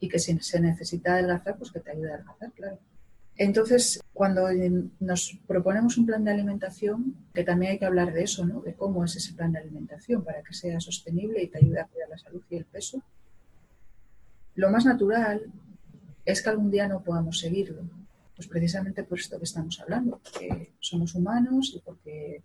Y 0.00 0.08
que 0.08 0.18
si 0.18 0.38
se 0.40 0.60
necesita 0.60 1.14
adelgazar, 1.14 1.56
pues 1.56 1.70
que 1.72 1.80
te 1.80 1.90
ayude 1.90 2.10
a 2.10 2.14
adelgazar, 2.14 2.52
claro. 2.52 2.78
Entonces, 3.36 4.00
cuando 4.12 4.48
nos 5.00 5.40
proponemos 5.46 5.98
un 5.98 6.06
plan 6.06 6.22
de 6.22 6.30
alimentación, 6.30 7.16
que 7.32 7.42
también 7.42 7.72
hay 7.72 7.78
que 7.78 7.86
hablar 7.86 8.12
de 8.12 8.22
eso, 8.22 8.46
¿no? 8.46 8.60
De 8.60 8.74
cómo 8.74 9.04
es 9.04 9.16
ese 9.16 9.32
plan 9.32 9.50
de 9.50 9.58
alimentación 9.58 10.22
para 10.22 10.42
que 10.42 10.54
sea 10.54 10.78
sostenible 10.78 11.42
y 11.42 11.48
te 11.48 11.58
ayude 11.58 11.80
a 11.80 11.86
cuidar 11.86 12.08
la 12.08 12.18
salud 12.18 12.42
y 12.48 12.56
el 12.56 12.64
peso. 12.64 13.02
Lo 14.54 14.70
más 14.70 14.84
natural 14.84 15.42
es 16.24 16.42
que 16.42 16.50
algún 16.50 16.70
día 16.70 16.86
no 16.86 17.02
podamos 17.02 17.40
seguirlo. 17.40 17.82
Pues 18.36 18.48
precisamente 18.48 19.04
por 19.04 19.18
esto 19.18 19.38
que 19.38 19.44
estamos 19.44 19.80
hablando, 19.80 20.20
porque 20.22 20.72
somos 20.80 21.14
humanos 21.14 21.72
y 21.74 21.80
porque 21.80 22.42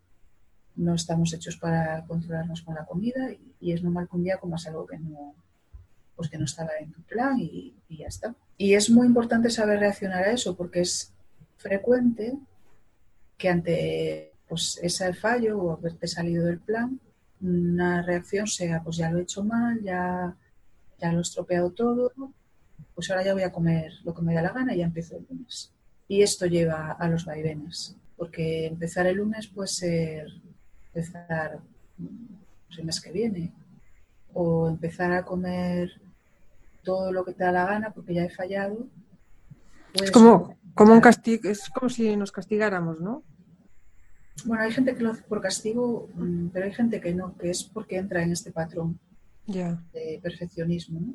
no 0.75 0.95
estamos 0.95 1.33
hechos 1.33 1.57
para 1.57 2.05
controlarnos 2.05 2.61
con 2.61 2.75
la 2.75 2.85
comida 2.85 3.31
y, 3.59 3.71
es 3.71 3.83
normal 3.83 4.07
que 4.09 4.15
un 4.15 4.23
día 4.23 4.37
comas 4.37 4.65
algo 4.67 4.85
que 4.85 4.97
no, 4.97 5.35
pues 6.19 6.29
que 6.29 6.37
no 6.37 6.43
estaba 6.43 6.71
en 6.81 6.91
tu 6.91 7.01
plan 7.03 7.39
y, 7.39 7.73
ya 7.87 8.07
está. 8.07 8.35
Y 8.57 8.73
es 8.73 8.89
muy 8.89 9.07
importante 9.07 9.49
saber 9.49 9.79
reaccionar 9.79 10.25
a 10.25 10.31
eso 10.33 10.53
porque 10.53 10.81
es 10.81 11.13
frecuente 11.55 12.37
que 13.37 13.47
ante 13.47 14.33
pues, 14.45 14.77
ese 14.83 15.13
fallo 15.13 15.57
o 15.57 15.71
haberte 15.71 16.07
salido 16.07 16.45
del 16.45 16.59
plan, 16.59 16.99
una 17.39 18.01
reacción 18.01 18.47
sea, 18.47 18.83
pues 18.83 18.97
ya 18.97 19.09
lo 19.09 19.19
he 19.19 19.21
hecho 19.21 19.45
mal, 19.45 19.81
ya, 19.81 20.35
ya 20.99 21.13
lo 21.13 21.19
he 21.19 21.21
estropeado 21.21 21.71
todo, 21.71 22.11
pues 22.93 23.09
ahora 23.09 23.23
ya 23.23 23.33
voy 23.33 23.43
a 23.43 23.53
comer 23.53 23.93
lo 24.03 24.13
que 24.13 24.21
me 24.21 24.33
da 24.33 24.41
la 24.41 24.51
gana 24.51 24.75
y 24.75 24.79
ya 24.79 24.87
empiezo 24.87 25.15
el 25.15 25.25
lunes. 25.29 25.71
Y 26.09 26.21
esto 26.21 26.47
lleva 26.47 26.91
a 26.91 27.07
los 27.07 27.23
vaivenes, 27.23 27.95
porque 28.17 28.65
empezar 28.65 29.07
el 29.07 29.15
lunes 29.15 29.47
puede 29.47 29.69
ser 29.69 30.27
empezar 30.87 31.61
pues, 32.67 32.77
el 32.77 32.83
mes 32.83 32.99
que 32.99 33.13
viene, 33.13 33.53
o 34.33 34.67
empezar 34.67 35.13
a 35.13 35.23
comer 35.23 35.89
todo 36.83 37.11
lo 37.11 37.25
que 37.25 37.33
te 37.33 37.43
da 37.43 37.51
la 37.51 37.65
gana 37.65 37.91
porque 37.91 38.13
ya 38.13 38.23
he 38.23 38.29
fallado. 38.29 38.87
Es 39.93 40.11
como, 40.11 40.57
como 40.73 40.93
un 40.93 41.01
castigo, 41.01 41.49
es 41.49 41.69
como 41.69 41.89
si 41.89 42.15
nos 42.15 42.31
castigáramos, 42.31 42.99
¿no? 42.99 43.23
Bueno, 44.45 44.63
hay 44.63 44.71
gente 44.71 44.95
que 44.95 45.03
lo 45.03 45.11
hace 45.11 45.23
por 45.23 45.41
castigo, 45.41 46.09
mm, 46.13 46.47
pero 46.47 46.65
hay 46.65 46.73
gente 46.73 47.01
que 47.01 47.13
no, 47.13 47.35
que 47.37 47.49
es 47.49 47.63
porque 47.63 47.97
entra 47.97 48.23
en 48.23 48.31
este 48.31 48.51
patrón 48.51 48.99
de 49.45 50.19
perfeccionismo, 50.21 50.99
¿no? 50.99 51.13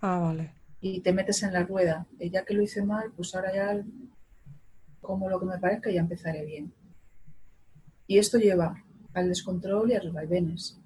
Ah, 0.00 0.18
vale. 0.18 0.52
Y 0.80 1.00
te 1.00 1.12
metes 1.12 1.42
en 1.42 1.52
la 1.52 1.62
rueda. 1.62 2.06
Y 2.18 2.30
ya 2.30 2.44
que 2.44 2.54
lo 2.54 2.62
hice 2.62 2.84
mal, 2.84 3.12
pues 3.16 3.34
ahora 3.34 3.54
ya 3.54 3.82
como 5.00 5.30
lo 5.30 5.38
que 5.38 5.46
me 5.46 5.58
parezca 5.58 5.90
ya 5.90 6.00
empezaré 6.00 6.44
bien. 6.44 6.72
Y 8.06 8.18
esto 8.18 8.38
lleva 8.38 8.82
al 9.14 9.28
descontrol 9.28 9.90
y 9.90 9.94
a 9.94 10.02
los 10.02 10.12
vaivenes. 10.12 10.78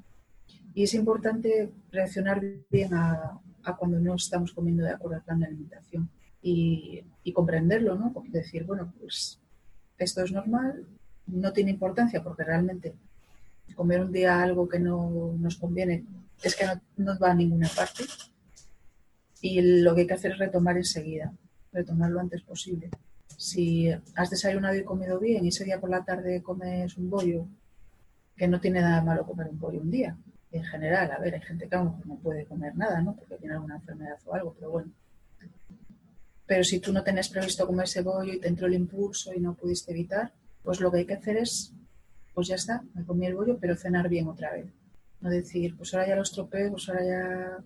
Y 0.74 0.84
es 0.84 0.94
importante 0.94 1.72
reaccionar 1.90 2.40
bien 2.70 2.94
a, 2.94 3.40
cuando 3.78 3.98
no 3.98 4.14
estamos 4.14 4.52
comiendo 4.52 4.84
de 4.84 4.90
acuerdo 4.90 5.16
al 5.16 5.22
plan 5.22 5.40
de 5.40 5.46
alimentación 5.46 6.08
y, 6.42 7.04
comprenderlo, 7.32 7.94
¿no? 7.94 8.12
decir, 8.28 8.64
bueno, 8.64 8.92
pues 8.98 9.38
esto 9.98 10.22
es 10.22 10.32
normal, 10.32 10.84
no 11.26 11.52
tiene 11.52 11.70
importancia 11.70 12.22
porque 12.22 12.42
realmente 12.42 12.94
comer 13.76 14.00
un 14.00 14.10
día 14.12 14.42
algo 14.42 14.68
que 14.68 14.80
no 14.80 15.32
nos 15.38 15.56
conviene 15.56 16.04
es 16.42 16.56
que 16.56 16.66
no, 16.66 16.80
no 16.96 17.18
va 17.18 17.30
a 17.30 17.34
ninguna 17.34 17.68
parte 17.68 18.04
y 19.40 19.60
lo 19.60 19.94
que 19.94 20.02
hay 20.02 20.06
que 20.06 20.14
hacer 20.14 20.32
es 20.32 20.38
retomar 20.38 20.76
enseguida, 20.76 21.32
retomar 21.72 22.10
lo 22.10 22.20
antes 22.20 22.42
posible. 22.42 22.90
Si 23.36 23.88
has 24.16 24.30
desayunado 24.30 24.76
y 24.76 24.84
comido 24.84 25.18
bien 25.18 25.44
y 25.44 25.48
ese 25.48 25.64
día 25.64 25.80
por 25.80 25.88
la 25.88 26.04
tarde 26.04 26.42
comes 26.42 26.96
un 26.96 27.08
bollo, 27.08 27.46
que 28.36 28.48
no 28.48 28.60
tiene 28.60 28.80
nada 28.80 29.02
malo 29.02 29.24
comer 29.24 29.48
un 29.48 29.58
bollo 29.58 29.80
un 29.80 29.90
día, 29.90 30.16
en 30.52 30.64
general, 30.64 31.10
a 31.12 31.18
ver, 31.18 31.34
hay 31.34 31.40
gente 31.42 31.68
que 31.68 31.74
a 31.74 31.78
lo 31.78 31.90
mejor 31.90 32.06
no 32.06 32.16
puede 32.16 32.44
comer 32.44 32.76
nada, 32.76 33.00
¿no? 33.00 33.14
Porque 33.14 33.36
tiene 33.36 33.54
alguna 33.54 33.76
enfermedad 33.76 34.18
o 34.26 34.34
algo, 34.34 34.54
pero 34.54 34.70
bueno. 34.70 34.92
Pero 36.46 36.64
si 36.64 36.80
tú 36.80 36.92
no 36.92 37.04
tenés 37.04 37.28
previsto 37.28 37.66
comer 37.66 37.84
ese 37.84 38.02
bollo 38.02 38.32
y 38.32 38.40
te 38.40 38.48
entró 38.48 38.66
el 38.66 38.74
impulso 38.74 39.32
y 39.32 39.40
no 39.40 39.54
pudiste 39.54 39.92
evitar, 39.92 40.32
pues 40.64 40.80
lo 40.80 40.90
que 40.90 40.98
hay 40.98 41.06
que 41.06 41.14
hacer 41.14 41.36
es, 41.36 41.72
pues 42.34 42.48
ya 42.48 42.56
está, 42.56 42.82
me 42.94 43.04
comí 43.04 43.26
el 43.26 43.36
bollo, 43.36 43.58
pero 43.60 43.76
cenar 43.76 44.08
bien 44.08 44.26
otra 44.26 44.52
vez. 44.52 44.66
No 45.20 45.30
decir, 45.30 45.76
pues 45.76 45.94
ahora 45.94 46.08
ya 46.08 46.16
lo 46.16 46.22
estropeo, 46.22 46.70
pues 46.72 46.88
ahora 46.88 47.04
ya, 47.04 47.58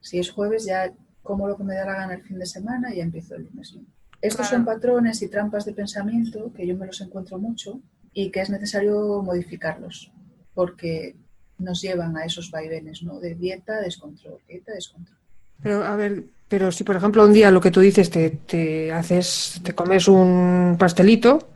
si 0.00 0.18
es 0.18 0.30
jueves, 0.30 0.64
ya 0.64 0.92
como 1.22 1.46
lo 1.46 1.56
que 1.56 1.64
me 1.64 1.74
da 1.74 1.84
la 1.84 1.94
gana 1.94 2.14
el 2.14 2.22
fin 2.22 2.38
de 2.38 2.46
semana 2.46 2.92
y 2.92 2.96
ya 2.98 3.02
empiezo 3.02 3.34
el 3.34 3.44
lunes. 3.44 3.76
Estos 4.22 4.48
son 4.48 4.64
patrones 4.64 5.20
y 5.20 5.28
trampas 5.28 5.64
de 5.64 5.72
pensamiento 5.72 6.52
que 6.54 6.66
yo 6.66 6.76
me 6.76 6.86
los 6.86 7.00
encuentro 7.00 7.38
mucho 7.38 7.80
y 8.12 8.30
que 8.30 8.40
es 8.40 8.50
necesario 8.50 9.20
modificarlos, 9.22 10.12
porque 10.54 11.16
nos 11.62 11.80
llevan 11.80 12.16
a 12.16 12.24
esos 12.24 12.50
vaivenes, 12.50 13.02
¿no? 13.02 13.20
De 13.20 13.34
dieta, 13.34 13.80
descontrol, 13.80 14.38
dieta, 14.48 14.72
descontrol. 14.72 15.18
Pero, 15.62 15.84
a 15.84 15.96
ver, 15.96 16.24
pero 16.48 16.72
si 16.72 16.84
por 16.84 16.96
ejemplo 16.96 17.24
un 17.24 17.32
día 17.32 17.50
lo 17.50 17.60
que 17.60 17.70
tú 17.70 17.80
dices 17.80 18.10
te, 18.10 18.30
te 18.30 18.92
haces, 18.92 19.60
te 19.62 19.74
comes 19.74 20.08
un 20.08 20.76
pastelito, 20.78 21.48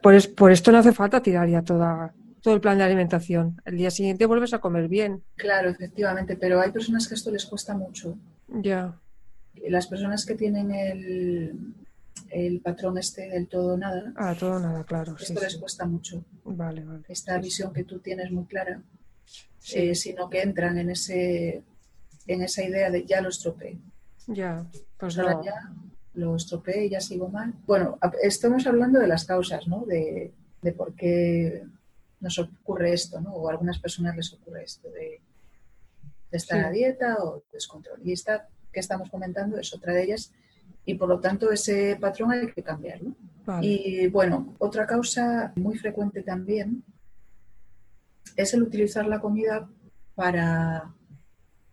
por, 0.00 0.34
por, 0.34 0.52
esto 0.52 0.72
no 0.72 0.78
hace 0.78 0.92
falta 0.92 1.22
tirar 1.22 1.48
ya 1.48 1.62
toda, 1.62 2.12
todo 2.40 2.54
el 2.54 2.60
plan 2.60 2.78
de 2.78 2.84
alimentación. 2.84 3.60
El 3.64 3.76
día 3.76 3.90
siguiente 3.90 4.26
vuelves 4.26 4.54
a 4.54 4.58
comer 4.58 4.88
bien. 4.88 5.22
Claro, 5.36 5.70
efectivamente, 5.70 6.36
pero 6.36 6.60
hay 6.60 6.70
personas 6.70 7.08
que 7.08 7.14
esto 7.14 7.30
les 7.30 7.46
cuesta 7.46 7.74
mucho. 7.74 8.16
Ya. 8.48 8.94
Las 9.68 9.86
personas 9.86 10.26
que 10.26 10.34
tienen 10.34 10.70
el, 10.70 11.74
el 12.30 12.60
patrón 12.60 12.98
este 12.98 13.28
del 13.28 13.48
todo 13.48 13.76
nada. 13.76 14.12
Ah, 14.16 14.34
todo 14.38 14.58
nada, 14.58 14.84
claro. 14.84 15.16
Esto 15.20 15.40
les 15.40 15.56
cuesta 15.56 15.84
mucho. 15.86 16.24
Vale, 16.44 16.84
vale. 16.84 17.04
Esta 17.08 17.38
visión 17.38 17.72
que 17.72 17.84
tú 17.84 18.00
tienes 18.00 18.30
muy 18.30 18.44
clara, 18.46 18.82
eh, 19.72 19.94
sino 19.94 20.28
que 20.28 20.42
entran 20.42 20.78
en 20.78 20.90
ese 20.90 21.62
en 22.26 22.42
esa 22.42 22.64
idea 22.64 22.90
de 22.90 23.04
ya 23.04 23.20
lo 23.20 23.28
estropeé. 23.28 23.78
Ya, 24.26 24.66
pues 24.98 25.18
Ahora 25.18 25.40
ya 25.44 25.72
lo 26.14 26.36
estropeé 26.36 26.86
y 26.86 26.90
ya 26.90 27.00
sigo 27.00 27.28
mal. 27.28 27.54
Bueno, 27.66 27.98
estamos 28.22 28.66
hablando 28.66 28.98
de 29.00 29.06
las 29.06 29.24
causas, 29.24 29.66
¿no? 29.68 29.84
De, 29.84 30.32
de 30.62 30.72
por 30.72 30.94
qué 30.94 31.64
nos 32.20 32.38
ocurre 32.38 32.94
esto, 32.94 33.20
¿no? 33.20 33.34
O 33.34 33.48
a 33.48 33.52
algunas 33.52 33.78
personas 33.78 34.16
les 34.16 34.32
ocurre 34.32 34.64
esto 34.64 34.90
de, 34.90 35.20
de 36.30 36.36
estar 36.36 36.64
a 36.64 36.70
dieta 36.70 37.16
o 37.22 37.44
descontrol. 37.52 38.00
Y 38.02 38.12
esta 38.12 38.48
que 38.72 38.80
estamos 38.80 39.10
comentando 39.10 39.58
es 39.58 39.74
otra 39.74 39.92
de 39.92 40.04
ellas 40.04 40.32
y 40.84 40.94
por 40.94 41.08
lo 41.08 41.20
tanto 41.20 41.50
ese 41.50 41.96
patrón 42.00 42.32
hay 42.32 42.52
que 42.52 42.62
cambiarlo. 42.62 43.14
Y 43.60 44.06
bueno, 44.08 44.54
otra 44.58 44.86
causa 44.86 45.52
muy 45.56 45.76
frecuente 45.76 46.22
también 46.22 46.82
es 48.36 48.54
el 48.54 48.62
utilizar 48.62 49.06
la 49.06 49.20
comida 49.20 49.68
para 50.14 50.94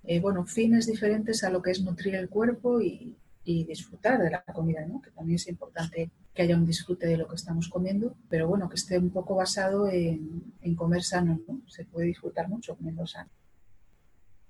eh, 0.03 0.20
bueno, 0.20 0.46
fines 0.46 0.88
diferentes 0.88 1.44
a 1.44 1.50
lo 1.50 1.62
que 1.62 1.72
es 1.72 1.82
nutrir 1.82 2.15
el 2.15 2.30
cuerpo 2.30 2.82
y, 2.82 3.18
disfrutar 3.44 4.22
de 4.22 4.32
la 4.32 4.44
comida, 4.44 4.86
¿no? 4.86 5.01
que 5.01 5.12
también 5.12 5.36
es 5.36 5.48
importante 5.50 6.10
que 6.34 6.41
haya 6.41 6.56
un 6.56 6.65
disfrute 6.65 7.06
de 7.06 7.18
lo 7.18 7.27
que 7.27 7.36
estamos 7.36 7.68
comiendo, 7.68 8.15
pero 8.30 8.48
bueno, 8.48 8.70
que 8.70 8.75
esté 8.75 8.98
un 8.98 9.10
poco 9.10 9.36
basado 9.36 9.89
en, 9.89 10.53
en 10.62 10.75
comer 10.75 11.03
sano, 11.03 11.38
¿no? 11.46 11.60
se 11.68 11.84
puede 11.84 12.08
disfrutar 12.08 12.48
mucho 12.48 12.77
comiendo 12.77 13.06
sano. 13.06 13.30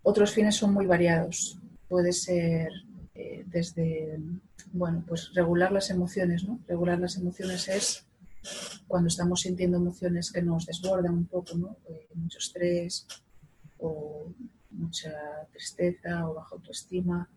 Otros 0.04 0.34
fines 0.34 0.56
son 0.56 0.74
muy 0.74 0.86
variados. 0.86 1.58
Puede 1.88 2.14
ser 2.14 2.70
eh, 3.14 3.44
desde, 3.48 4.20
bueno, 4.72 5.04
pues 5.08 5.34
regular 5.34 5.72
las 5.72 5.90
emociones, 5.90 6.44
¿no? 6.44 6.60
Regular 6.68 7.00
las 7.00 7.18
emociones 7.18 7.68
es 7.68 8.06
cuando 8.88 9.08
estamos 9.08 9.42
sintiendo 9.42 9.78
emociones 9.78 10.32
que 10.32 10.42
nos 10.42 10.66
desbordan 10.66 11.14
un 11.14 11.26
poco, 11.26 11.56
¿no? 11.56 11.78
Eh, 11.90 12.08
mucho 12.16 12.40
estrés 12.40 13.06
o 13.80 14.32
mucha 14.72 15.12
tristeza 15.52 16.28
o 16.28 16.36
baja 16.36 16.56
autoestima, 16.56 17.28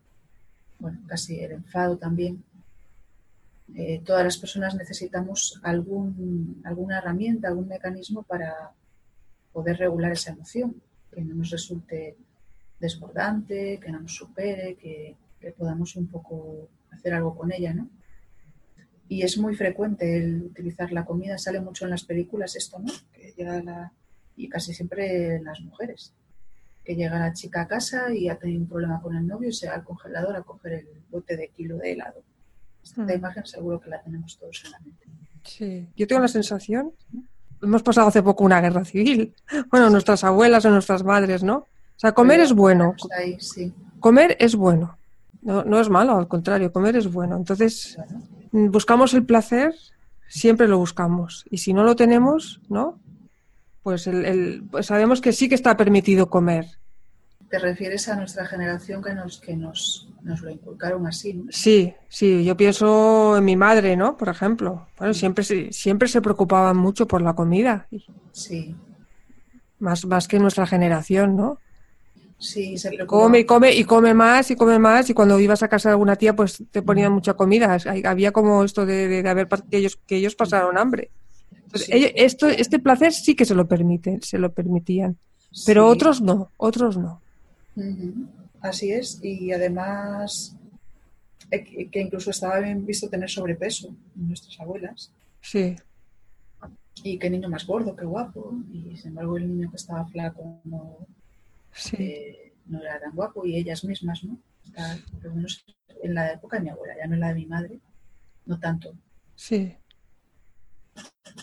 bueno, 0.79 1.01
casi 1.07 1.41
el 1.41 1.53
enfado 1.53 1.97
también. 1.97 2.45
Eh, 3.75 4.03
todas 4.05 4.25
las 4.25 4.37
personas 4.37 4.75
necesitamos 4.75 5.59
algún, 5.63 6.61
alguna 6.65 6.99
herramienta, 6.99 7.49
algún 7.49 7.69
mecanismo 7.69 8.23
para 8.23 8.73
poder 9.53 9.79
regular 9.79 10.13
esa 10.13 10.33
emoción, 10.33 10.81
que 11.13 11.23
no 11.23 11.35
nos 11.35 11.51
resulte 11.51 12.17
desbordante, 12.79 13.81
que 13.81 13.91
no 13.91 14.01
nos 14.01 14.15
supere, 14.15 14.77
que, 14.77 15.17
que 15.45 15.53
podamos 15.53 15.95
un 15.97 16.07
poco 16.09 16.69
hacer 16.91 17.15
algo 17.15 17.37
con 17.37 17.53
ella, 17.53 17.75
¿no? 17.75 17.89
Y 19.09 19.23
es 19.23 19.37
muy 19.39 19.55
frecuente 19.55 20.17
el 20.17 20.43
utilizar 20.45 20.91
la 20.93 21.05
comida, 21.05 21.37
sale 21.39 21.61
mucho 21.61 21.85
en 21.85 21.91
las 21.91 22.05
películas 22.05 22.57
esto, 22.57 22.79
¿no? 22.79 22.91
Que 23.13 23.33
llega 23.37 23.63
la, 23.63 23.93
y 24.37 24.49
casi 24.49 24.73
siempre 24.73 25.41
las 25.43 25.61
mujeres, 25.61 26.15
que 26.85 26.97
llega 26.97 27.19
la 27.19 27.33
chica 27.33 27.63
a 27.63 27.69
casa 27.69 28.13
y 28.13 28.29
ha 28.29 28.37
tenido 28.39 28.61
un 28.63 28.69
problema 28.69 29.01
con 29.03 29.15
el 29.17 29.27
novio 29.27 29.51
y 29.51 29.53
se 29.53 29.69
va 29.69 29.75
al 29.75 29.85
congelador 29.85 30.37
a 30.37 30.43
coger 30.43 30.73
el 30.73 30.87
bote 31.11 31.37
de 31.37 31.49
kilo 31.49 31.77
de 31.79 31.93
helado. 31.93 32.23
Esta 32.83 33.03
Mm. 33.03 33.11
imagen 33.11 33.47
seguro 33.47 33.81
que 33.81 33.91
la 33.91 34.03
tenemos 34.03 34.37
todos 34.39 34.63
en 34.65 34.71
la 34.73 34.79
mente. 34.81 35.05
Sí. 35.45 35.87
Yo 35.97 36.07
tengo 36.07 36.23
la 36.23 36.29
sensación, 36.29 36.93
hemos 37.63 37.83
pasado 37.83 38.09
hace 38.09 38.23
poco 38.23 38.45
una 38.45 38.61
guerra 38.63 38.85
civil. 38.85 39.35
Bueno, 39.71 39.91
nuestras 39.91 40.25
abuelas 40.25 40.65
o 40.65 40.71
nuestras 40.71 41.05
madres, 41.05 41.43
¿no? 41.43 41.57
O 41.59 41.99
sea, 41.99 42.13
comer 42.13 42.37
Pero 42.39 42.45
es 42.45 42.53
bueno. 42.55 42.95
ahí, 43.17 43.37
sí. 43.39 43.73
Comer 44.01 44.37
es 44.41 44.57
bueno. 44.57 44.97
No, 45.45 45.63
no 45.63 45.79
es 45.81 45.89
malo, 45.91 46.17
al 46.17 46.27
contrario, 46.27 46.73
comer 46.73 46.97
es 46.97 47.13
bueno. 47.13 47.37
Entonces, 47.37 47.97
buscamos 48.51 49.15
el 49.15 49.25
placer, 49.25 49.75
siempre 50.29 50.67
lo 50.67 50.79
buscamos. 50.79 51.45
Y 51.51 51.59
si 51.59 51.73
no 51.73 51.85
lo 51.85 51.95
tenemos, 51.97 52.61
¿no? 52.69 52.99
Pues, 53.83 54.07
el, 54.07 54.25
el- 54.25 54.65
pues 54.71 54.87
sabemos 54.87 55.21
que 55.21 55.33
sí 55.33 55.49
que 55.49 55.55
está 55.55 55.77
permitido 55.77 56.31
comer. 56.31 56.67
Te 57.51 57.59
refieres 57.59 58.09
a 58.09 58.17
nuestra 58.17 58.47
generación 58.47 59.03
que 59.03 59.15
nos, 59.15 59.39
que 59.39 59.55
nos, 59.55 60.09
nos 60.23 60.41
lo 60.41 60.51
inculcaron 60.51 61.07
así, 61.07 61.35
¿no? 61.35 61.45
Sí, 61.51 61.95
sí, 62.09 62.43
yo 62.43 62.57
pienso 62.57 63.37
en 63.37 63.45
mi 63.45 63.55
madre, 63.55 63.97
¿no? 63.97 64.17
Por 64.17 64.31
ejemplo. 64.31 64.89
Bueno, 64.99 65.13
siempre, 65.13 65.45
se- 65.45 65.71
siempre 65.73 66.09
se 66.09 66.23
preocupaban 66.23 66.77
mucho 66.79 67.07
por 67.07 67.21
la 67.21 67.35
comida, 67.35 67.87
Sí, 68.33 68.75
más, 69.79 70.07
más 70.07 70.27
que 70.27 70.39
nuestra 70.39 70.67
generación, 70.67 71.37
¿no? 71.37 71.59
Sí, 72.39 72.77
se 72.79 72.89
preocupan. 72.91 73.21
Come 73.23 73.39
y 73.41 73.45
come 73.45 73.73
y 73.75 73.85
come 73.85 74.15
más 74.15 74.51
y 74.51 74.57
come 74.57 74.79
más 74.79 75.09
y 75.11 75.15
cuando 75.15 75.39
ibas 75.41 75.63
a 75.63 75.69
casa 75.69 75.89
de 75.89 75.93
alguna 75.95 76.17
tía 76.17 76.35
pues 76.37 76.63
te 76.71 76.83
ponían 76.83 77.13
mucha 77.13 77.35
comida. 77.35 77.77
Había 78.05 78.33
como 78.33 78.63
esto 78.65 78.85
de, 78.87 79.09
de- 79.09 79.23
de 79.23 79.29
haber 79.29 79.49
que 79.71 79.79
ellos, 79.79 79.99
que 80.07 80.17
ellos 80.17 80.35
pasaron 80.35 80.77
hambre. 80.79 81.11
Entonces, 81.53 81.87
Sí. 81.87 81.93
ellos- 81.95 82.13
esto, 82.15 82.49
este 82.49 82.79
placer 82.79 83.13
sí 83.13 83.35
que 83.35 83.45
se 83.45 83.55
lo 83.55 83.67
permiten, 83.67 84.23
se 84.23 84.39
lo 84.39 84.53
permitían, 84.53 85.17
pero 85.67 85.87
Sí. 85.87 85.93
otros 85.97 86.21
no, 86.21 86.51
otros 86.57 86.97
no. 86.97 87.21
Así 88.61 88.93
es, 88.93 89.21
y 89.23 89.53
además 89.53 90.57
eh, 91.51 91.63
que 91.65 91.91
que 91.91 92.01
incluso 92.01 92.31
estaba 92.31 92.59
bien 92.61 92.87
visto 92.87 93.09
tener 93.09 93.29
sobrepeso 93.29 93.89
en 94.17 94.29
nuestras 94.29 94.59
abuelas. 94.61 95.11
Sí, 95.43 95.77
Y 97.03 97.19
qué 97.19 97.29
niño 97.29 97.49
más 97.51 97.67
gordo, 97.67 97.95
qué 97.95 98.05
guapo. 98.07 98.55
Y 98.73 98.97
sin 98.97 99.09
embargo 99.09 99.37
el 99.37 99.49
niño 99.49 99.69
que 99.71 99.77
estaba 99.77 100.07
flaco 100.07 100.61
no, 100.65 100.97
sí, 101.75 102.15
no 102.67 102.81
era 102.81 103.01
tan 103.01 103.15
guapo 103.15 103.45
y 103.47 103.57
ellas 103.57 103.85
mismas, 103.85 104.25
¿no? 104.25 104.39
Por 105.13 105.25
lo 105.25 105.35
menos 105.35 105.65
en 106.03 106.15
la 106.15 106.33
época 106.33 106.57
de 106.59 106.65
mi 106.65 106.71
abuela, 106.71 106.97
ya 106.97 107.07
no 107.07 107.15
en 107.15 107.21
la 107.21 107.29
de 107.29 107.35
mi 107.35 107.47
madre, 107.47 107.81
no 108.47 108.59
tanto. 108.61 108.95
sí, 109.37 109.77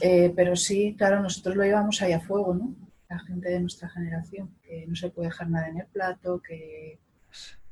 Eh, 0.01 0.31
pero 0.35 0.55
sí, 0.55 0.95
claro, 0.97 1.21
nosotros 1.21 1.55
lo 1.55 1.63
llevamos 1.63 2.01
ahí 2.01 2.13
a 2.13 2.19
fuego, 2.19 2.53
¿no? 2.53 2.75
La 3.09 3.19
gente 3.19 3.50
de 3.50 3.59
nuestra 3.59 3.89
generación, 3.89 4.55
que 4.63 4.85
no 4.88 4.95
se 4.95 5.09
puede 5.09 5.27
dejar 5.29 5.50
nada 5.50 5.67
en 5.69 5.79
el 5.79 5.85
plato, 5.88 6.41
que, 6.41 7.00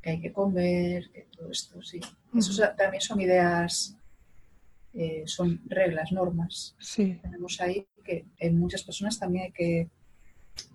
que 0.01 0.09
hay 0.11 0.21
que 0.21 0.33
comer, 0.33 1.09
que 1.11 1.27
todo 1.35 1.51
esto, 1.51 1.81
sí. 1.83 1.99
Eso 2.37 2.51
Ujú. 2.63 2.75
también 2.77 3.01
son 3.01 3.21
ideas, 3.21 3.95
eh, 4.93 5.23
son 5.27 5.61
reglas, 5.67 6.11
normas. 6.11 6.75
sí, 6.79 7.19
Tenemos 7.21 7.59
ahí 7.61 7.87
que 8.03 8.25
en 8.39 8.59
muchas 8.59 8.83
personas 8.83 9.19
también 9.19 9.45
hay 9.45 9.51
que 9.51 9.89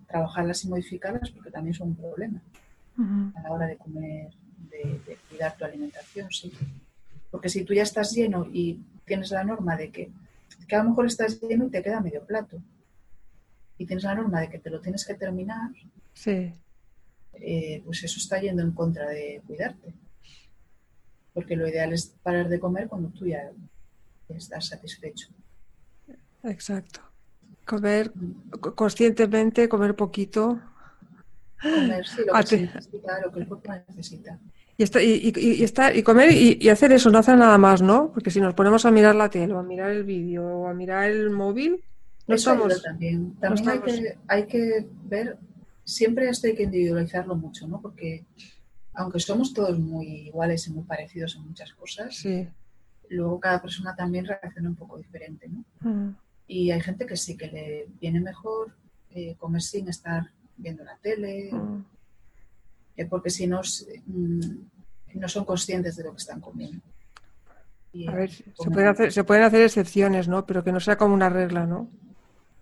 trabajarlas 0.07 0.63
y 0.63 0.69
modificarlas 0.69 1.29
porque 1.31 1.51
también 1.51 1.73
son 1.73 1.89
un 1.89 1.95
problema 1.95 2.41
a 3.35 3.41
la 3.41 3.51
hora 3.51 3.67
de 3.67 3.77
comer, 3.77 4.31
de, 4.69 5.01
de 5.05 5.17
cuidar 5.29 5.57
tu 5.57 5.65
alimentación, 5.65 6.31
sí. 6.31 6.51
Porque 7.29 7.49
si 7.49 7.65
tú 7.65 7.73
ya 7.73 7.83
estás 7.83 8.13
lleno 8.13 8.47
y 8.51 8.79
tienes 9.05 9.31
la 9.31 9.43
norma 9.43 9.75
de 9.75 9.91
que, 9.91 10.11
que 10.67 10.75
a 10.75 10.83
lo 10.83 10.91
mejor 10.91 11.05
estás 11.07 11.41
lleno 11.41 11.65
y 11.65 11.69
te 11.69 11.83
queda 11.83 11.99
medio 11.99 12.25
plato, 12.25 12.61
y 13.77 13.85
tienes 13.85 14.05
la 14.05 14.15
norma 14.15 14.39
de 14.39 14.49
que 14.49 14.59
te 14.59 14.69
lo 14.69 14.79
tienes 14.79 15.05
que 15.05 15.15
terminar, 15.15 15.71
sí, 16.13 16.53
eh, 17.33 17.81
pues 17.83 18.03
eso 18.03 18.17
está 18.19 18.39
yendo 18.39 18.61
en 18.61 18.71
contra 18.71 19.09
de 19.09 19.41
cuidarte. 19.45 19.93
Porque 21.33 21.55
lo 21.55 21.67
ideal 21.67 21.91
es 21.91 22.07
parar 22.23 22.47
de 22.47 22.59
comer 22.59 22.87
cuando 22.87 23.09
tú 23.09 23.27
ya 23.27 23.51
estás 24.29 24.67
satisfecho. 24.67 25.29
exacto. 26.43 27.01
Comer 27.65 28.11
co- 28.59 28.75
conscientemente, 28.75 29.67
comer 29.69 29.95
poquito. 29.95 30.59
Comer 31.61 32.05
sí, 32.05 32.21
lo 32.25 32.33
que 32.33 32.43
se 32.47 32.61
necesita, 32.61 33.21
lo 33.21 33.31
que 33.31 33.39
el 33.39 33.47
cuerpo 33.47 33.71
necesita. 33.87 34.39
Y, 34.77 34.83
esta- 34.83 35.01
y, 35.01 35.31
y- 35.35 35.51
y 35.53 35.63
estar, 35.63 35.95
y 35.95 36.03
comer 36.03 36.31
y, 36.31 36.57
y 36.61 36.69
hacer 36.69 36.91
eso, 36.91 37.09
no 37.09 37.17
hacer 37.19 37.37
nada 37.37 37.57
más, 37.57 37.81
¿no? 37.81 38.11
Porque 38.13 38.29
si 38.29 38.41
nos 38.41 38.53
ponemos 38.53 38.85
a 38.85 38.91
mirar 38.91 39.15
la 39.15 39.29
tele 39.29 39.53
o 39.53 39.59
a 39.59 39.63
mirar 39.63 39.91
el 39.91 40.03
vídeo 40.03 40.45
o 40.45 40.67
a 40.67 40.73
mirar 40.73 41.09
el 41.09 41.29
móvil, 41.31 41.81
no 42.27 42.35
Eso 42.35 42.51
estamos... 42.51 42.81
también. 42.83 43.33
También 43.35 43.69
hay, 43.69 43.75
estamos- 43.77 43.99
que, 43.99 44.17
hay 44.27 44.45
que 44.47 44.87
ver, 45.05 45.37
siempre 45.83 46.27
esto 46.29 46.47
hay 46.47 46.55
que 46.55 46.63
individualizarlo 46.63 47.35
mucho, 47.35 47.67
¿no? 47.67 47.81
Porque 47.81 48.25
aunque 48.93 49.19
somos 49.19 49.53
todos 49.53 49.77
muy 49.79 50.27
iguales 50.27 50.67
y 50.67 50.71
muy 50.71 50.83
parecidos 50.83 51.35
en 51.35 51.47
muchas 51.47 51.73
cosas, 51.73 52.15
Sí. 52.15 52.47
luego 53.09 53.39
cada 53.39 53.61
persona 53.61 53.95
también 53.95 54.25
reacciona 54.25 54.69
un 54.69 54.75
poco 54.75 54.97
diferente, 54.97 55.47
¿no? 55.49 55.63
Mm, 55.89 56.15
Y 56.47 56.71
hay 56.71 56.81
gente 56.81 57.05
que 57.05 57.17
sí 57.17 57.35
que 57.35 57.47
le 57.47 57.87
viene 57.99 58.19
mejor 58.19 58.75
eh, 59.11 59.35
comer 59.37 59.61
sin 59.61 59.87
estar 59.87 60.31
viendo 60.57 60.83
la 60.83 60.97
tele, 60.97 61.49
mm. 61.51 61.85
eh, 62.97 63.05
porque 63.05 63.29
si 63.29 63.47
no, 63.47 63.61
mm, 64.05 64.39
no 65.15 65.27
son 65.27 65.45
conscientes 65.45 65.95
de 65.95 66.03
lo 66.03 66.11
que 66.11 66.17
están 66.17 66.41
comiendo. 66.41 66.83
Y, 67.91 68.07
A 68.07 68.11
ver, 68.11 68.29
eh, 68.29 68.53
se 68.53 68.69
pueden, 68.69 68.89
hacer, 68.89 69.11
se 69.11 69.23
pueden 69.23 69.43
hacer 69.43 69.61
excepciones, 69.61 70.27
¿no? 70.27 70.45
Pero 70.45 70.63
que 70.63 70.71
no 70.71 70.79
sea 70.79 70.97
como 70.97 71.13
una 71.13 71.29
regla, 71.29 71.65
¿no? 71.65 71.89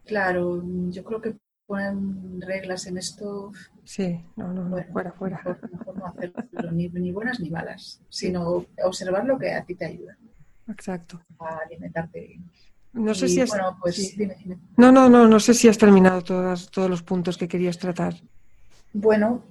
Claro, 0.06 0.64
yo 0.90 1.04
creo 1.04 1.22
que 1.22 1.36
ponen 1.66 2.42
reglas 2.42 2.88
en 2.88 2.98
esto 2.98 3.52
Sí, 3.84 4.24
no, 4.36 4.54
no, 4.54 4.64
no, 4.64 4.70
Bueno, 4.70 4.92
fuera, 4.92 5.12
fuera. 5.12 5.38
Mejor, 5.38 5.72
mejor 5.72 5.98
no 5.98 6.06
hacerlo, 6.06 6.72
ni, 6.72 6.88
ni 6.90 7.12
buenas 7.12 7.40
ni 7.40 7.50
malas, 7.50 8.02
sino 8.10 8.66
observar 8.84 9.26
lo 9.26 9.38
que 9.38 9.52
a 9.54 9.66
ti 9.66 9.76
te 9.76 9.86
ayuda 9.86 10.18
Exacto. 10.68 11.22
a 11.40 11.60
alimentarte 11.66 12.22
bien. 12.22 12.50
No 12.94 13.14
sé 13.16 13.26
Y, 13.26 13.30
si 13.30 13.42
has... 13.42 13.50
Bueno, 13.50 13.78
pues 13.82 13.96
sí. 13.96 14.14
dime, 14.18 14.36
dime. 14.44 14.58
No, 14.78 14.92
no, 14.92 15.10
no, 15.10 15.28
no 15.28 15.40
sé 15.40 15.54
si 15.54 15.68
has 15.68 15.78
terminado 15.78 16.22
todas, 16.24 16.70
todos 16.70 16.90
los 16.90 17.02
puntos 17.04 17.38
que 17.38 17.48
querías 17.48 17.78
tratar. 17.80 18.16
Bueno, 18.94 19.44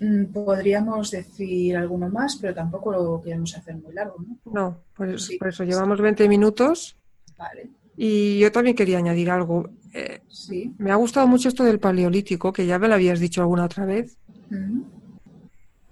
mm, 0.00 0.24
podríamos 0.26 1.10
decir 1.10 1.76
alguno 1.76 2.08
más, 2.10 2.36
pero 2.40 2.54
tampoco 2.54 2.92
lo 2.92 3.22
queremos 3.22 3.56
hacer 3.56 3.76
muy 3.76 3.94
largo, 3.94 4.16
¿no? 4.26 4.36
No, 4.52 4.78
por 4.94 5.08
eso, 5.08 5.26
Sí. 5.26 5.38
por 5.38 5.48
eso 5.48 5.64
llevamos 5.64 6.00
20 6.00 6.28
minutos 6.28 6.96
Vale, 7.38 7.70
y 7.96 8.38
yo 8.38 8.52
también 8.52 8.76
quería 8.76 8.98
añadir 8.98 9.30
algo. 9.30 9.70
Eh, 9.94 10.20
sí. 10.28 10.72
me 10.78 10.90
ha 10.92 10.96
gustado 10.96 11.26
mucho 11.26 11.48
esto 11.48 11.64
del 11.64 11.80
paleolítico, 11.80 12.52
que 12.52 12.66
ya 12.66 12.78
me 12.78 12.88
lo 12.88 12.94
habías 12.94 13.18
dicho 13.20 13.40
alguna 13.40 13.64
otra 13.64 13.86
vez. 13.86 14.18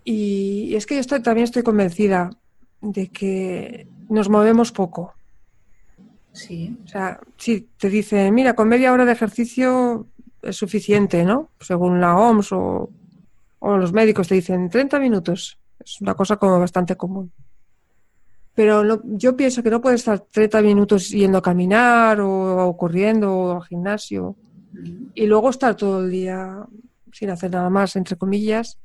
Y 0.04 0.74
es 0.74 0.86
que 0.86 0.94
yo 0.94 1.00
estoy- 1.00 1.22
también 1.22 1.44
estoy 1.44 1.62
convencida 1.62 2.30
de 2.80 3.08
que 3.08 3.88
nos 4.08 4.28
movemos 4.28 4.72
poco. 4.72 5.14
Sí, 6.38 6.77
O 6.85 6.88
sea, 6.88 7.20
sí, 7.37 7.68
te 7.77 7.90
dicen, 7.90 8.33
mira, 8.35 8.55
con 8.55 8.68
media 8.68 8.92
hora 8.92 9.05
de 9.05 9.12
ejercicio 9.12 10.07
es 10.42 10.57
suficiente, 10.57 11.24
¿no? 11.24 11.51
Según 11.61 12.01
la 12.01 12.16
OMS 12.16 12.55
o, 12.55 12.88
o 13.59 13.77
los 13.77 13.92
médicos 13.92 14.29
te 14.29 14.37
dicen 14.37 14.70
30 14.70 14.98
minutos. 15.01 15.59
Es 15.85 16.01
una 16.01 16.14
cosa 16.14 16.37
como 16.37 16.59
bastante 16.61 16.96
común. 16.96 17.33
Pero 18.55 18.85
no- 18.85 19.01
yo 19.05 19.37
pienso 19.37 19.62
que 19.62 19.70
no 19.70 19.81
puedes 19.81 20.01
estar 20.01 20.20
30 20.20 20.62
minutos 20.62 21.11
yendo 21.11 21.38
a 21.38 21.42
caminar 21.42 22.20
o, 22.20 22.68
o 22.68 22.77
corriendo 22.77 23.33
o 23.35 23.53
al 23.57 23.64
gimnasio 23.64 24.37
y 25.14 25.27
luego 25.27 25.51
estar 25.51 25.74
todo 25.77 26.05
el 26.05 26.11
día 26.11 26.64
sin 27.12 27.31
hacer 27.31 27.51
nada 27.51 27.68
más, 27.70 27.96
entre 27.96 28.16
comillas. 28.16 28.79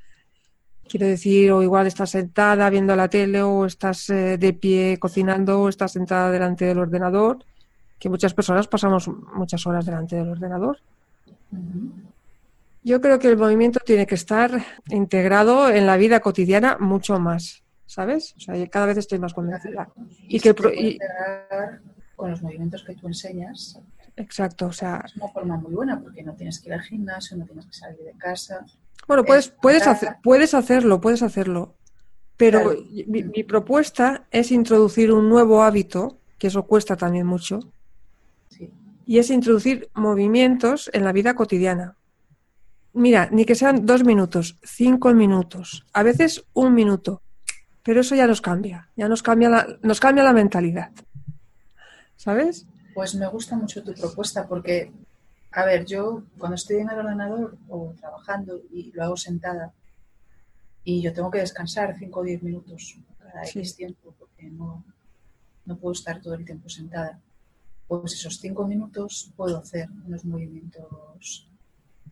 Quiero 0.90 1.08
decir, 1.08 1.52
o 1.52 1.64
igual 1.64 1.88
estás 1.88 2.12
sentada 2.12 2.70
viendo 2.70 2.96
la 2.96 3.08
tele 3.10 3.42
o 3.42 3.66
estás 3.66 4.10
eh, 4.10 4.38
de 4.38 4.54
pie 4.54 4.98
cocinando 5.00 5.62
o 5.62 5.70
estás 5.70 5.92
sentada 5.94 6.30
delante 6.30 6.66
del 6.66 6.78
ordenador, 6.80 7.40
que 8.00 8.10
muchas 8.10 8.34
personas 8.34 8.68
pasamos 8.68 9.08
muchas 9.34 9.66
horas 9.66 9.86
delante 9.86 10.16
del 10.18 10.30
ordenador. 10.30 10.78
Yo 12.84 13.00
creo 13.00 13.18
que 13.18 13.30
el 13.30 13.38
movimiento 13.38 13.80
tiene 13.86 14.06
que 14.06 14.16
estar 14.16 14.52
integrado 14.90 15.70
en 15.70 15.86
la 15.86 15.96
vida 15.98 16.20
cotidiana 16.20 16.78
mucho 16.80 17.18
más, 17.18 17.64
¿sabes? 17.86 18.36
O 18.38 18.40
sea, 18.42 18.58
yo 18.58 18.70
cada 18.70 18.88
vez 18.88 18.98
estoy 18.98 19.20
más 19.20 19.34
convencida. 19.34 19.90
Y, 20.28 20.36
Y 20.38 20.40
que 20.42 20.50
y- 20.76 21.00
con 22.16 22.30
los 22.32 22.42
movimientos 22.44 22.84
que 22.84 22.94
tú 22.96 23.08
enseñas. 23.08 23.80
Exacto, 24.16 24.68
o 24.68 24.72
sea, 24.72 25.02
Es 25.06 25.16
una 25.16 25.28
forma 25.30 25.58
muy 25.58 25.74
buena 25.74 26.00
porque 26.00 26.24
no 26.24 26.34
tienes 26.36 26.60
que 26.60 26.70
ir 26.70 26.74
al 26.74 26.82
gimnasio, 26.82 27.36
no 27.38 27.46
tienes 27.46 27.66
que 27.66 27.74
salir 27.74 28.00
de 28.00 28.14
casa. 28.14 28.66
Bueno, 29.08 29.24
puedes, 29.26 29.48
Es 29.48 29.54
puedes, 29.62 29.88
hacer, 29.88 30.18
puedes 30.24 30.54
hacerlo, 30.54 31.02
puedes 31.02 31.24
hacerlo. 31.24 31.76
Pero 32.38 32.62
Claro. 32.62 32.80
mi, 33.08 33.24
mi 33.24 33.44
propuesta 33.44 34.26
es 34.32 34.52
introducir 34.52 35.12
un 35.12 35.30
nuevo 35.30 35.64
hábito, 35.64 36.20
que 36.38 36.48
eso 36.48 36.64
cuesta 36.64 36.96
también 36.96 37.26
mucho, 37.26 37.60
Sí, 38.50 38.70
y 39.06 39.18
es 39.18 39.30
introducir 39.32 39.90
movimientos 39.96 40.90
en 40.94 41.04
la 41.04 41.12
vida 41.12 41.34
cotidiana. 41.36 41.96
Mira, 42.94 43.28
ni 43.32 43.46
que 43.46 43.56
sean 43.56 43.86
dos 43.88 44.04
minutos, 44.04 44.58
cinco 44.64 45.12
minutos, 45.14 45.86
a 45.94 46.04
veces 46.04 46.46
un 46.54 46.76
minuto, 46.76 47.22
pero 47.82 48.02
eso 48.02 48.14
ya 48.16 48.28
nos 48.28 48.42
cambia, 48.42 48.90
ya 48.96 49.08
nos 49.10 49.24
cambia 49.24 49.50
la, 49.50 49.68
nos 49.82 50.00
cambia 50.00 50.24
la 50.24 50.34
mentalidad. 50.34 50.92
¿Sabes? 52.16 52.68
Pues 52.94 53.16
me 53.16 53.28
gusta 53.28 53.56
mucho 53.56 53.84
tu 53.84 53.94
propuesta 53.94 54.48
porque, 54.48 54.92
a 55.52 55.66
ver, 55.66 55.86
yo 55.86 56.24
cuando 56.38 56.56
estoy 56.56 56.78
en 56.78 56.90
el 56.90 57.00
ordenador 57.00 57.58
o 57.70 57.94
trabajando 58.00 58.62
y 58.72 58.92
lo 58.92 59.04
hago 59.04 59.18
sentada 59.18 59.74
y 60.84 61.02
yo 61.02 61.14
tengo 61.14 61.32
que 61.32 61.40
descansar 61.40 61.96
5 61.98 62.20
o 62.20 62.24
10 62.24 62.44
minutos 62.44 62.98
cada 63.20 63.46
Sí. 63.46 63.60
X 63.60 63.76
tiempo 63.76 64.14
porque 64.20 64.44
no, 64.50 64.84
no 65.66 65.78
puedo 65.78 65.94
estar 65.94 66.22
todo 66.22 66.36
el 66.36 66.46
tiempo 66.46 66.70
sentada. 66.70 67.20
Pues 67.88 68.14
esos 68.14 68.40
cinco 68.40 68.66
minutos 68.68 69.32
puedo 69.36 69.58
hacer 69.58 69.90
unos 70.06 70.24
movimientos 70.26 71.50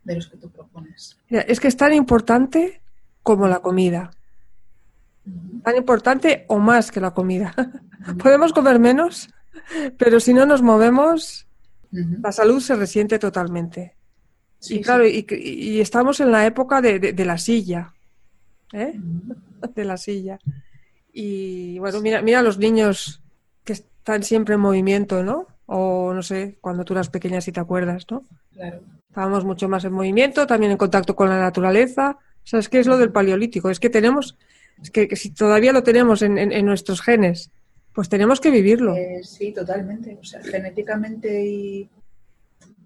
de 0.04 0.16
los 0.16 0.28
que 0.28 0.38
tú 0.38 0.50
propones. 0.50 1.18
es 1.30 1.60
que 1.60 1.68
es 1.68 1.78
tan 1.78 1.94
importante 1.94 2.82
como 3.24 3.48
la 3.48 3.60
comida. 3.60 4.12
Tan 5.64 5.76
importante 5.76 6.46
o 6.50 6.58
más 6.60 6.92
que 6.92 7.00
la 7.00 7.12
comida. 7.12 7.54
Podemos 8.22 8.52
comer 8.54 8.80
menos, 8.80 9.30
pero 9.98 10.20
si 10.20 10.34
no 10.34 10.46
nos 10.46 10.62
movemos, 10.62 11.48
la 11.92 12.32
salud 12.32 12.60
se 12.62 12.76
resiente 12.76 13.20
totalmente. 13.20 13.96
y 14.70 14.82
claro, 14.82 15.06
y, 15.08 15.80
estamos 15.80 16.20
en 16.20 16.32
la 16.32 16.46
época 16.46 16.82
de, 16.82 17.26
la 17.26 17.38
silla. 17.38 17.94
¿eh? 18.74 19.00
De 19.76 19.84
la 19.84 19.98
silla. 19.98 20.40
Y 21.14 21.80
bueno, 21.80 22.02
mira, 22.02 22.22
mira 22.22 22.42
los 22.42 22.58
niños 22.58 23.22
que 23.64 23.74
están 23.74 24.24
siempre 24.24 24.56
en 24.56 24.62
movimiento, 24.62 25.24
¿no? 25.24 25.48
O 25.66 26.14
no 26.14 26.24
sé, 26.24 26.58
cuando 26.62 26.86
tú 26.86 26.94
eras 26.94 27.10
pequeña 27.10 27.42
si 27.42 27.52
te 27.52 27.60
acuerdas, 27.60 28.06
¿no? 28.10 28.24
Claro. 28.54 28.82
Estábamos 29.12 29.44
mucho 29.44 29.68
más 29.68 29.84
en 29.84 29.92
movimiento, 29.92 30.48
también 30.48 30.72
en 30.72 30.78
contacto 30.78 31.16
con 31.18 31.28
la 31.28 31.38
naturaleza. 31.38 32.18
O 32.44 32.48
sea, 32.48 32.60
es 32.60 32.70
que 32.70 32.80
es 32.80 32.88
lo 32.88 32.98
del 32.98 33.12
paleolítico, 33.12 33.70
es 33.70 33.80
que 33.80 33.90
tenemos, 33.90 34.38
es 34.82 34.90
que, 34.90 35.14
si 35.16 35.32
todavía 35.32 35.74
lo 35.74 35.84
tenemos 35.84 36.22
en, 36.22 36.66
nuestros 36.66 37.02
genes, 37.02 37.52
pues 37.94 38.10
tenemos 38.10 38.40
que 38.40 38.52
vivirlo. 38.52 38.96
Eh, 38.96 39.22
sí, 39.24 39.52
totalmente. 39.52 40.18
O 40.20 40.24
sea, 40.24 40.42
genéticamente 40.42 41.46
y, 41.46 41.90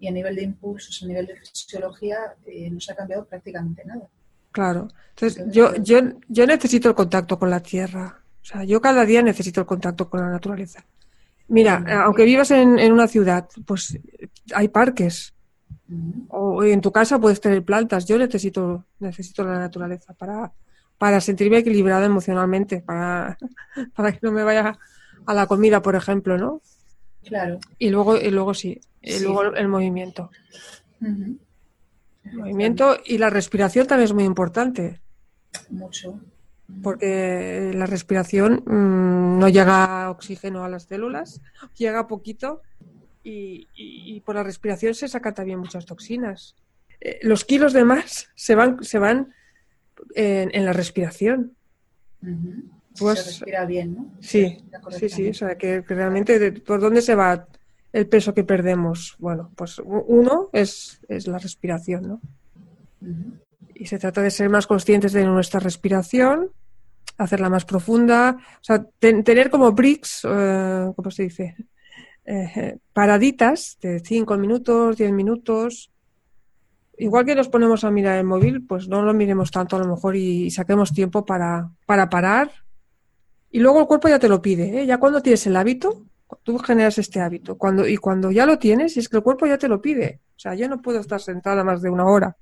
a 0.06 0.10
nivel 0.10 0.36
de 0.36 0.42
impulsos, 0.42 1.02
a 1.02 1.06
nivel 1.06 1.26
de 1.26 1.36
fisiología, 1.36 2.18
eh, 2.46 2.70
no 2.70 2.80
se 2.80 2.92
ha 2.92 2.96
cambiado 2.96 3.24
prácticamente 3.24 3.84
nada. 3.84 4.08
Claro. 4.52 4.88
Entonces, 5.10 5.44
yo, 5.50 5.74
yo, 5.76 6.00
yo 6.28 6.46
necesito 6.46 6.88
el 6.88 6.94
contacto 6.94 7.38
con 7.38 7.50
la 7.50 7.60
tierra. 7.60 8.20
O 8.42 8.44
sea, 8.44 8.64
yo 8.64 8.80
cada 8.80 9.04
día 9.04 9.22
necesito 9.22 9.60
el 9.60 9.66
contacto 9.66 10.08
con 10.08 10.20
la 10.20 10.30
naturaleza. 10.30 10.84
Mira, 11.48 11.84
aunque 12.04 12.24
vivas 12.24 12.50
en, 12.50 12.78
en 12.78 12.92
una 12.92 13.06
ciudad, 13.06 13.48
pues 13.66 13.98
hay 14.54 14.68
parques. 14.68 15.34
O 16.28 16.64
en 16.64 16.80
tu 16.80 16.90
casa 16.90 17.20
puedes 17.20 17.40
tener 17.40 17.64
plantas. 17.64 18.06
Yo 18.06 18.18
necesito, 18.18 18.84
necesito 18.98 19.44
la 19.44 19.58
naturaleza 19.58 20.12
para, 20.14 20.52
para 20.98 21.20
sentirme 21.20 21.58
equilibrada 21.58 22.06
emocionalmente, 22.06 22.80
para, 22.80 23.38
para 23.94 24.12
que 24.12 24.18
no 24.22 24.32
me 24.32 24.42
vaya 24.42 24.78
a 25.26 25.34
la 25.34 25.46
comida, 25.46 25.82
por 25.82 25.96
ejemplo, 25.96 26.38
¿no? 26.38 26.62
Claro. 27.24 27.58
Y 27.78 27.90
luego, 27.90 28.16
y 28.16 28.30
luego 28.30 28.54
sí, 28.54 28.80
y 29.02 29.20
luego 29.20 29.54
el 29.54 29.68
movimiento. 29.68 30.30
El 31.00 31.38
movimiento 32.32 32.96
y 33.04 33.18
la 33.18 33.30
respiración 33.30 33.86
también 33.86 34.06
es 34.06 34.12
muy 34.12 34.24
importante. 34.24 35.00
Mucho. 35.70 36.20
Porque 36.82 37.72
la 37.74 37.86
respiración 37.86 38.64
mm, 38.66 39.38
no 39.38 39.48
llega 39.48 40.10
oxígeno 40.10 40.64
a 40.64 40.68
las 40.68 40.84
células, 40.84 41.40
llega 41.76 42.08
poquito 42.08 42.62
y, 43.22 44.20
por 44.24 44.36
la 44.36 44.42
respiración 44.42 44.94
se 44.94 45.08
sacan 45.08 45.34
también 45.34 45.58
muchas 45.58 45.86
toxinas. 45.86 46.54
Eh, 47.00 47.18
los 47.22 47.44
kilos 47.44 47.72
de 47.72 47.84
más 47.84 48.28
se 48.34 48.54
van, 48.54 48.82
se 48.82 48.98
van 48.98 49.34
en, 50.14 50.64
la 50.64 50.72
respiración. 50.72 51.56
Pues, 52.98 53.18
se 53.18 53.24
respira 53.26 53.64
bien, 53.64 53.94
¿no? 53.94 54.10
Sí, 54.20 54.58
sí, 54.98 55.08
sí, 55.08 55.28
o 55.28 55.34
sea, 55.34 55.56
que, 55.56 55.82
realmente 55.82 56.52
por 56.52 56.80
dónde 56.80 57.02
se 57.02 57.14
va 57.14 57.46
el 57.92 58.06
peso 58.06 58.34
que 58.34 58.44
perdemos. 58.44 59.16
Bueno, 59.18 59.50
pues 59.56 59.80
uno 59.84 60.50
es, 60.52 61.00
es 61.08 61.26
la 61.26 61.38
respiración, 61.38 62.08
¿no? 62.08 62.20
Y 63.74 63.86
se 63.86 63.98
trata 63.98 64.22
de 64.22 64.30
ser 64.30 64.48
más 64.48 64.66
conscientes 64.66 65.12
de 65.12 65.24
nuestra 65.24 65.60
respiración, 65.60 66.50
hacerla 67.18 67.48
más 67.48 67.64
profunda, 67.64 68.36
o 68.38 68.64
sea, 68.64 68.84
tener 68.98 69.50
como 69.50 69.72
bricks, 69.72 70.26
eh, 70.28 70.92
¿cómo 70.94 71.10
se 71.10 71.24
dice? 71.24 71.56
Eh, 72.24 72.78
paraditas 72.92 73.78
de 73.80 74.00
5 74.00 74.36
minutos, 74.36 74.96
10 74.96 75.12
minutos. 75.12 75.90
Igual 76.98 77.24
que 77.24 77.34
nos 77.34 77.48
ponemos 77.48 77.84
a 77.84 77.90
mirar 77.90 78.18
el 78.18 78.24
móvil, 78.24 78.66
pues 78.66 78.88
no 78.88 79.02
lo 79.02 79.14
miremos 79.14 79.50
tanto 79.50 79.76
a 79.76 79.78
lo 79.78 79.86
mejor 79.86 80.16
y, 80.16 80.50
saquemos 80.50 80.92
tiempo 80.92 81.24
para, 81.24 81.70
para, 81.84 82.08
parar. 82.08 82.50
Y 83.50 83.60
luego 83.60 83.80
el 83.80 83.86
cuerpo 83.86 84.08
ya 84.08 84.18
te 84.18 84.28
lo 84.28 84.42
pide. 84.42 84.82
¿eh? 84.82 84.86
Ya 84.86 84.98
cuando 84.98 85.22
tienes 85.22 85.46
el 85.46 85.56
hábito, 85.56 86.04
tú 86.42 86.58
generas 86.58 86.98
este 86.98 87.20
hábito. 87.20 87.56
Cuando, 87.56 87.86
y 87.86 87.96
cuando 87.96 88.30
ya 88.30 88.46
lo 88.46 88.58
tienes, 88.58 88.96
es 88.96 89.08
que 89.08 89.16
el 89.16 89.22
cuerpo 89.22 89.46
ya 89.46 89.58
te 89.58 89.68
lo 89.68 89.80
pide. 89.80 90.20
O 90.36 90.38
sea, 90.38 90.54
yo 90.54 90.68
no 90.68 90.82
puedo 90.82 91.00
estar 91.00 91.20
sentada 91.20 91.64
más 91.64 91.82
de 91.82 91.90
una 91.90 92.06
hora. 92.06 92.36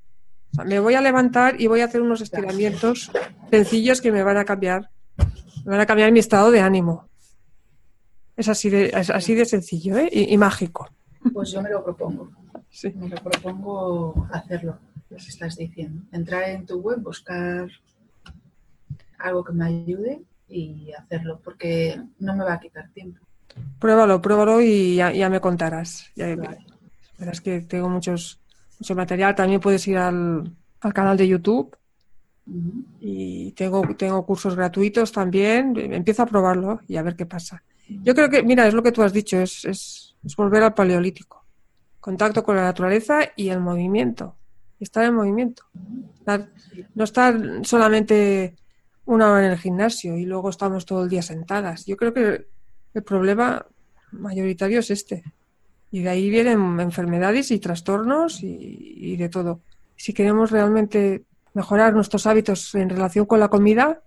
me 0.65 0.81
voy 0.81 0.95
a 0.95 1.01
levantar 1.01 1.61
y 1.61 1.67
voy 1.67 1.81
a 1.81 1.87
hacer 1.87 2.01
unos 2.01 2.21
estiramientos 2.21 3.11
sencillos 3.51 4.01
que 4.01 4.13
me 4.13 4.23
van 4.23 4.37
a 4.37 4.45
cambiar, 4.45 4.91
me 5.65 5.73
van 5.73 5.81
a 5.81 5.87
cambiar 5.87 6.11
mi 6.13 6.21
estado 6.21 6.51
de 6.51 6.61
ánimo. 6.61 7.09
Es 8.37 8.49
así 8.49 8.69
de, 8.69 8.91
así 8.93 9.35
de 9.35 9.45
sencillo 9.45 9.97
¿eh? 9.97 10.09
y, 10.11 10.37
mágico. 10.37 10.89
Pues 11.33 11.53
yo 11.53 11.63
me 11.63 11.71
lo 11.71 11.85
propongo. 11.85 12.31
Me 12.95 13.09
lo 13.09 13.17
propongo 13.17 14.27
hacerlo, 14.33 14.79
lo 15.09 15.17
que 15.17 15.23
estás 15.23 15.57
diciendo. 15.57 16.03
Entrar 16.11 16.49
en 16.49 16.67
tu 16.67 16.81
web, 16.81 17.01
buscar 17.01 17.69
algo 19.19 19.45
que 19.45 19.53
me 19.53 19.67
ayude 19.67 20.23
y 20.55 20.93
hacerlo, 20.93 21.41
porque 21.43 22.01
no 22.21 22.37
me 22.37 22.45
va 22.45 22.55
a 22.55 22.61
quitar 22.61 22.89
tiempo. 22.91 23.21
Pruébalo, 23.79 24.21
pruébalo 24.21 24.61
y 24.61 24.97
ya, 24.97 25.29
me 25.29 25.41
contarás. 25.41 26.11
Ya, 26.15 26.37
Verás 27.19 27.41
que 27.41 27.61
tengo 27.61 27.89
muchos, 27.89 28.41
mucho 28.79 28.95
material. 28.95 29.35
También 29.35 29.61
puedes 29.61 29.87
ir 29.89 29.99
al, 29.99 30.53
canal 30.93 31.17
de 31.17 31.29
YouTube. 31.29 31.77
Y 33.01 33.53
tengo, 33.53 33.83
tengo 33.97 34.25
cursos 34.25 34.55
gratuitos 34.55 35.13
también. 35.13 35.75
Empiezo 35.77 36.23
a 36.23 36.27
probarlo 36.27 36.81
y 36.87 36.97
a 36.97 37.03
ver 37.03 37.17
qué 37.17 37.27
pasa. 37.27 37.63
Yo 37.89 38.15
creo 38.15 38.31
que, 38.31 38.43
mira, 38.43 38.67
es 38.67 38.75
lo 38.75 38.83
que 38.83 38.93
tú 38.93 39.03
has 39.03 39.13
dicho, 39.13 39.39
es, 39.39 39.65
es, 39.65 40.17
volver 40.37 40.63
al 40.63 40.75
paleolítico. 40.75 41.45
Contacto 42.01 42.43
con 42.43 42.57
la 42.57 42.63
naturaleza 42.63 43.21
y 43.37 43.49
el 43.49 43.61
movimiento. 43.61 44.37
Estar 44.81 45.05
en 45.05 45.15
movimiento. 45.15 45.65
no 46.95 47.05
estar 47.05 47.39
solamente 47.63 48.57
una 49.07 49.31
hora 49.31 49.47
en 49.47 49.53
el 49.53 49.59
gimnasio 49.59 50.17
y 50.17 50.25
luego 50.25 50.51
estamos 50.51 50.87
todo 50.87 51.05
el 51.05 51.11
día 51.11 51.23
sentadas. 51.23 51.85
Yo 51.87 51.97
creo 51.97 52.13
que 52.15 52.47
el 52.95 53.03
problema 53.03 53.67
mayoritario 54.13 54.81
es 54.81 54.91
este. 54.91 55.25
Y 55.91 56.03
de 56.03 56.09
ahí 56.09 56.31
vienen 56.31 56.81
enfermedades 56.81 57.51
y 57.51 57.59
trastornos 57.59 58.43
y, 58.43 59.17
de 59.17 59.29
todo. 59.29 59.61
Si 59.97 60.13
queremos 60.13 60.51
realmente 60.51 61.25
mejorar 61.53 61.95
nuestros 61.95 62.27
hábitos 62.27 62.75
en 62.75 62.89
relación 62.89 63.27
con 63.27 63.39
la 63.39 63.49
comida, 63.49 64.03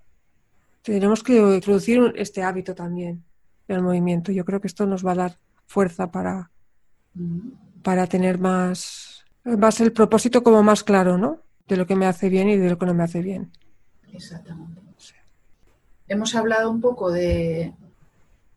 tenemos 0.82 1.24
que 1.24 1.38
introducir 1.38 2.14
este 2.16 2.44
hábito 2.44 2.76
también 2.76 3.24
el 3.68 3.82
movimiento. 3.82 4.32
Yo 4.32 4.46
creo 4.46 4.62
que 4.62 4.68
esto 4.68 4.86
nos 4.86 5.06
va 5.06 5.12
a 5.12 5.16
dar 5.16 5.38
fuerza 5.66 6.12
para, 6.12 6.52
para 7.84 8.08
tener 8.08 8.40
más, 8.40 9.26
ser 9.72 9.88
el 9.88 9.94
propósito 9.94 10.44
como 10.44 10.64
más 10.64 10.84
claro, 10.84 11.18
¿no? 11.18 11.42
De 11.68 11.78
lo 11.78 11.86
que 11.86 11.96
me 11.96 12.06
hace 12.06 12.30
bien 12.30 12.50
y 12.50 12.58
de 12.58 12.70
lo 12.70 12.78
que 12.78 12.86
no 12.86 12.94
me 12.94 13.04
hace 13.04 13.22
bien. 13.22 13.52
Exactamente. 14.14 14.87
Hemos 16.08 16.36
hablado 16.36 16.72
un 16.72 16.82
poco 16.82 17.12
de 17.12 17.74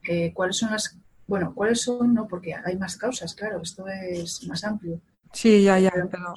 eh, 0.09 0.33
cuáles 0.33 0.57
son 0.57 0.71
las, 0.71 0.97
bueno, 1.27 1.53
cuáles 1.55 1.83
son, 1.83 2.15
no, 2.15 2.27
porque 2.27 2.55
hay 2.55 2.77
más 2.77 2.97
causas, 2.97 3.35
claro, 3.35 3.61
esto 3.63 3.87
es 3.89 4.47
más 4.47 4.65
amplio. 4.65 5.01
Sí, 5.33 5.63
ya, 5.63 5.79
ya, 5.79 5.93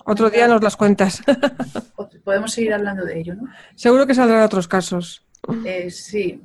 otro 0.05 0.29
día 0.29 0.47
nos 0.47 0.61
las 0.61 0.75
cuentas. 0.75 1.21
Podemos 2.23 2.51
seguir 2.53 2.73
hablando 2.73 3.03
de 3.05 3.19
ello, 3.19 3.35
¿no? 3.35 3.49
Seguro 3.75 4.05
que 4.05 4.13
saldrán 4.13 4.43
otros 4.43 4.67
casos. 4.67 5.25
Eh, 5.65 5.89
sí, 5.89 6.41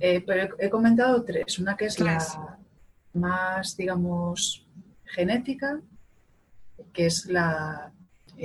eh, 0.00 0.22
pero 0.26 0.54
he, 0.58 0.70
comentado 0.70 1.22
tres. 1.22 1.58
Una 1.58 1.76
que 1.76 1.86
es 1.86 2.00
la 2.00 2.58
más, 3.12 3.76
digamos, 3.76 4.66
genética, 5.04 5.80
que 6.92 7.06
es 7.06 7.26
la 7.26 7.92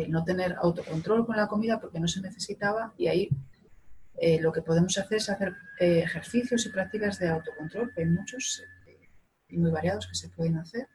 no 0.10 0.24
tener 0.24 0.56
autocontrol 0.62 1.26
con 1.26 1.38
la 1.38 1.48
comida 1.48 1.80
porque 1.80 2.00
no 2.00 2.08
se 2.08 2.22
necesitaba 2.22 2.94
y 2.98 3.08
ahí 3.08 3.30
eh, 4.18 4.40
lo 4.42 4.52
que 4.52 4.62
podemos 4.62 4.98
hacer 4.98 5.18
es 5.18 5.30
hacer 5.30 5.56
eh, 5.80 6.00
ejercicios 6.00 6.66
y 6.66 6.70
prácticas 6.70 7.20
de 7.20 7.30
autocontrol, 7.30 7.94
que 7.94 8.02
hay 8.02 8.08
muchos 8.08 8.64
y 9.50 9.58
muy 9.58 9.72
variados 9.72 10.08
que 10.08 10.16
se 10.16 10.30
pueden 10.30 10.58
hacer. 10.58 10.88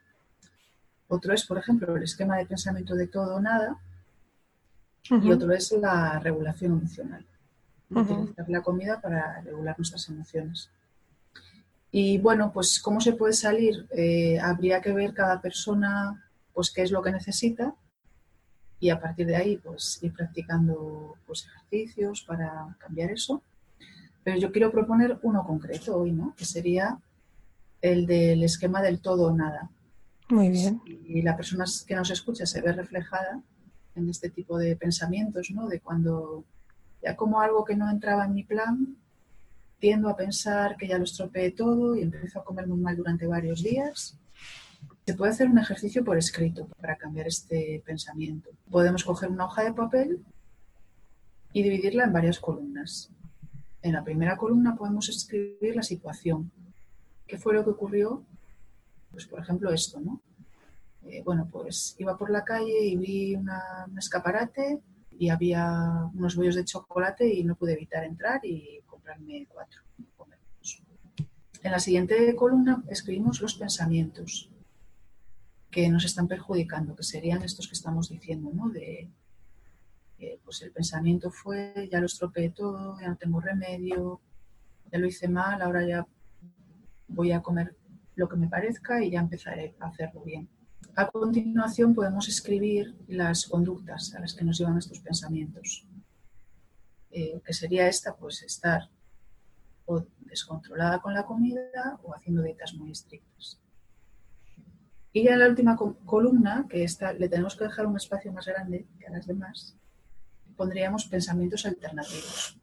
Otro 1.07 1.33
es, 1.33 1.45
por 1.45 1.57
ejemplo, 1.57 1.95
el 1.95 2.03
esquema 2.03 2.37
de 2.37 2.45
pensamiento 2.45 2.95
de 2.95 3.07
todo 3.07 3.35
o 3.35 3.41
nada 3.41 3.77
y 5.09 5.31
otro 5.31 5.51
es 5.51 5.71
la 5.73 6.19
regulación 6.19 6.73
emocional 6.73 7.25
utilizar 8.01 8.49
la 8.49 8.61
comida 8.61 8.99
para 9.01 9.41
regular 9.41 9.77
nuestras 9.77 10.07
emociones. 10.09 10.69
Y 11.91 12.17
bueno, 12.17 12.51
pues 12.51 12.79
cómo 12.79 12.99
se 12.99 13.13
puede 13.13 13.33
salir, 13.33 13.87
eh, 13.91 14.39
habría 14.39 14.81
que 14.81 14.91
ver 14.91 15.13
cada 15.13 15.41
persona 15.41 16.23
pues 16.53 16.71
qué 16.71 16.81
es 16.83 16.91
lo 16.91 17.01
que 17.01 17.11
necesita 17.11 17.75
y 18.83 18.89
a 18.89 18.99
partir 18.99 19.25
de 19.27 19.37
ahí 19.37 19.55
pues 19.55 19.97
ir 20.01 20.11
practicando 20.11 21.15
pues, 21.25 21.47
ejercicios 21.47 22.21
para 22.23 22.75
cambiar 22.79 23.11
eso. 23.11 23.41
Pero 24.25 24.37
yo 24.37 24.51
quiero 24.51 24.71
proponer 24.71 25.19
uno 25.21 25.45
concreto 25.45 25.95
hoy, 25.95 26.11
¿no? 26.11 26.33
Que 26.35 26.43
sería 26.43 26.99
el 27.81 28.05
del 28.05 28.43
esquema 28.43 28.81
del 28.81 28.99
todo 28.99 29.27
o 29.27 29.33
nada. 29.33 29.69
Muy 30.27 30.49
bien. 30.49 30.81
Y 30.85 31.21
la 31.21 31.37
persona 31.37 31.63
que 31.87 31.95
nos 31.95 32.11
escucha 32.11 32.45
se 32.45 32.59
ve 32.59 32.73
reflejada 32.73 33.41
en 33.95 34.09
este 34.09 34.29
tipo 34.29 34.57
de 34.57 34.75
pensamientos, 34.75 35.49
¿no? 35.51 35.69
De 35.69 35.79
cuando 35.79 36.43
ya 37.01 37.15
como 37.15 37.39
algo 37.39 37.63
que 37.63 37.77
no 37.77 37.89
entraba 37.89 38.25
en 38.25 38.33
mi 38.33 38.43
plan, 38.43 38.97
tiendo 39.79 40.09
a 40.09 40.17
pensar 40.17 40.75
que 40.75 40.89
ya 40.89 40.97
lo 40.97 41.05
estropeé 41.05 41.51
todo 41.51 41.95
y 41.95 42.01
empiezo 42.01 42.41
a 42.41 42.43
comer 42.43 42.67
muy 42.67 42.79
mal 42.79 42.97
durante 42.97 43.27
varios 43.27 43.63
días. 43.63 44.17
Se 45.05 45.15
puede 45.15 45.31
hacer 45.33 45.49
un 45.49 45.59
ejercicio 45.59 46.03
por 46.05 46.17
escrito 46.17 46.67
para 46.79 46.95
cambiar 46.95 47.27
este 47.27 47.83
pensamiento. 47.85 48.51
Podemos 48.71 49.03
coger 49.03 49.29
una 49.29 49.45
hoja 49.45 49.63
de 49.63 49.73
papel 49.73 50.23
y 51.51 51.61
dividirla 51.61 52.05
en 52.05 52.13
varias 52.13 52.39
columnas. 52.39 53.09
En 53.81 53.93
la 53.93 54.03
primera 54.03 54.37
columna 54.37 54.77
podemos 54.77 55.09
escribir 55.09 55.75
la 55.75 55.83
situación. 55.83 56.51
¿Qué 57.27 57.37
fue 57.37 57.53
lo 57.53 57.65
que 57.65 57.71
ocurrió? 57.71 58.23
Pues 59.11 59.25
por 59.25 59.41
ejemplo 59.41 59.71
esto, 59.71 59.99
¿no? 59.99 60.21
Eh, 61.05 61.21
bueno, 61.25 61.49
pues 61.51 61.95
iba 61.99 62.17
por 62.17 62.29
la 62.29 62.45
calle 62.45 62.85
y 62.85 62.95
vi 62.95 63.35
una, 63.35 63.85
un 63.91 63.97
escaparate 63.97 64.79
y 65.11 65.27
había 65.27 66.09
unos 66.13 66.37
bollos 66.37 66.55
de 66.55 66.63
chocolate 66.63 67.27
y 67.27 67.43
no 67.43 67.55
pude 67.55 67.73
evitar 67.73 68.05
entrar 68.05 68.39
y 68.45 68.79
comprarme 68.85 69.47
cuatro. 69.49 69.81
En 71.61 71.71
la 71.71 71.79
siguiente 71.79 72.35
columna 72.35 72.83
escribimos 72.89 73.41
los 73.41 73.55
pensamientos 73.55 74.49
que 75.73 75.89
nos 75.89 76.05
están 76.05 76.27
perjudicando, 76.27 76.95
que 76.95 77.03
serían 77.03 77.41
estos 77.41 77.67
que 77.67 77.73
estamos 77.73 78.07
diciendo, 78.07 78.51
¿no? 78.53 78.69
De, 78.69 79.09
pues 80.45 80.61
el 80.61 80.71
pensamiento 80.71 81.31
fue, 81.31 81.89
ya 81.91 81.99
lo 81.99 82.05
estropeé 82.05 82.51
todo, 82.51 82.97
ya 83.01 83.09
no 83.09 83.17
tengo 83.17 83.41
remedio, 83.41 84.21
ya 84.91 84.99
lo 84.99 85.07
hice 85.07 85.27
mal, 85.27 85.61
ahora 85.61 85.85
ya 85.85 86.07
voy 87.07 87.31
a 87.31 87.41
comer 87.41 87.75
lo 88.15 88.29
que 88.29 88.37
me 88.37 88.47
parezca 88.47 89.03
y 89.03 89.09
ya 89.09 89.19
empezaré 89.19 89.75
a 89.79 89.87
hacerlo 89.87 90.21
bien. 90.23 90.47
A 90.95 91.07
continuación 91.07 91.95
podemos 91.95 92.29
escribir 92.29 92.95
las 93.07 93.47
conductas 93.47 94.13
a 94.13 94.19
las 94.19 94.35
que 94.35 94.45
nos 94.45 94.59
llevan 94.59 94.77
estos 94.77 94.99
pensamientos, 94.99 95.87
eh, 97.09 97.41
que 97.43 97.53
sería 97.53 97.87
esta, 97.87 98.15
pues 98.15 98.43
estar 98.43 98.89
o 99.85 100.05
descontrolada 100.19 101.01
con 101.01 101.15
la 101.15 101.25
comida 101.25 101.99
o 102.03 102.13
haciendo 102.13 102.43
dietas 102.43 102.75
muy 102.75 102.91
estrictas. 102.91 103.62
Y 105.13 105.23
ya 105.23 105.33
en 105.33 105.39
la 105.39 105.47
última 105.47 105.77
columna, 105.77 106.65
que 106.67 106.83
esta, 106.83 107.13
le 107.13 107.29
tenemos 107.29 107.55
que 107.55 107.65
dejar 107.65 107.85
un 107.85 107.95
espacio 107.95 108.33
más 108.33 108.47
grande 108.47 108.87
que 108.99 109.05
a 109.05 109.11
las 109.11 109.27
demás, 109.27 109.77
pondríamos 110.57 111.05
pensamientos 111.05 111.67
alternativos. 111.67 112.57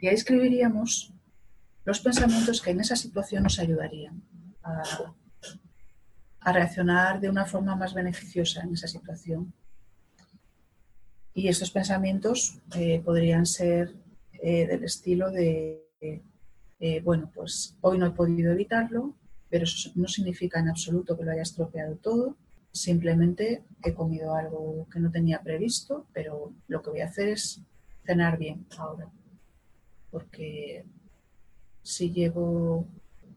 Y 0.00 0.06
ahí 0.06 0.14
escribiríamos 0.14 1.12
los 1.84 2.00
pensamientos 2.00 2.62
que 2.62 2.70
en 2.70 2.80
esa 2.80 2.94
situación 2.94 3.42
nos 3.42 3.58
ayudarían 3.58 4.22
a, 4.62 4.82
reaccionar 6.52 7.20
de 7.20 7.28
una 7.28 7.44
forma 7.44 7.74
más 7.74 7.92
beneficiosa 7.92 8.62
en 8.62 8.74
esa 8.74 8.86
situación. 8.86 9.52
Y 11.34 11.48
estos 11.48 11.70
pensamientos 11.70 12.60
eh, 12.76 13.00
podrían 13.04 13.46
ser 13.46 13.94
eh, 14.32 14.66
del 14.66 14.84
estilo 14.84 15.30
de, 15.30 15.84
eh, 16.80 17.00
bueno, 17.02 17.30
pues 17.34 17.76
hoy 17.80 17.98
no 17.98 18.06
he 18.06 18.10
podido 18.10 18.52
evitarlo, 18.52 19.14
pero 19.50 19.64
eso 19.64 19.90
no 19.96 20.08
significa 20.08 20.60
en 20.60 20.68
absoluto 20.68 21.16
que 21.16 21.24
lo 21.24 21.32
haya 21.32 21.42
estropeado 21.42 21.96
todo, 21.96 22.36
simplemente 22.72 23.64
he 23.82 23.92
comido 23.92 24.34
algo 24.34 24.86
que 24.90 25.00
no 25.00 25.10
tenía 25.10 25.42
previsto, 25.42 26.06
pero 26.12 26.52
lo 26.68 26.82
que 26.82 26.90
voy 26.90 27.00
a 27.00 27.06
hacer 27.06 27.28
es 27.28 27.60
cenar 28.06 28.38
bien 28.38 28.64
ahora, 28.78 29.08
porque 30.10 30.84
si 31.82 32.12
llevo 32.12 32.86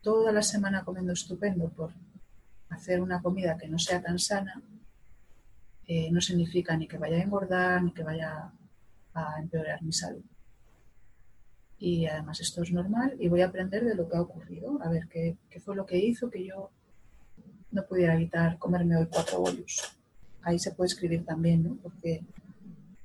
toda 0.02 0.32
la 0.32 0.44
semana 0.44 0.84
comiendo 0.84 1.14
estupendo 1.14 1.70
por 1.70 1.92
hacer 2.70 3.02
una 3.02 3.22
comida 3.22 3.58
que 3.58 3.68
no 3.68 3.80
sea 3.80 4.02
tan 4.02 4.20
sana, 4.20 4.62
eh, 5.88 6.12
no 6.12 6.22
significa 6.22 6.78
ni 6.78 6.88
que 6.88 6.98
vaya 6.98 7.18
a 7.18 7.24
engordar 7.24 7.84
ni 7.84 7.92
que 7.92 8.04
vaya 8.04 8.52
a 9.14 9.40
empeorar 9.40 9.82
mi 9.82 9.92
salud. 9.92 10.24
Y 11.84 12.06
además 12.06 12.40
esto 12.40 12.64
es 12.64 12.72
normal 12.72 13.16
y 13.20 13.28
voy 13.28 13.42
a 13.42 13.48
aprender 13.48 13.84
de 13.84 13.96
lo 13.96 14.08
que 14.08 14.16
ha 14.16 14.22
ocurrido, 14.22 14.80
a 14.82 14.90
ver 14.90 15.08
qué, 15.10 15.36
qué 15.50 15.60
fue 15.60 15.76
lo 15.76 15.86
que 15.86 15.98
hizo 15.98 16.30
que 16.30 16.46
yo 16.46 16.70
no 17.72 17.86
pudiera 17.86 18.14
evitar 18.14 18.58
comerme 18.58 18.96
hoy 18.96 19.08
cuatro 19.12 19.40
bollos. 19.40 19.82
Ahí 20.44 20.60
se 20.60 20.72
puede 20.72 20.88
escribir 20.88 21.26
también, 21.26 21.64
¿no? 21.64 21.78
Porque, 21.84 22.24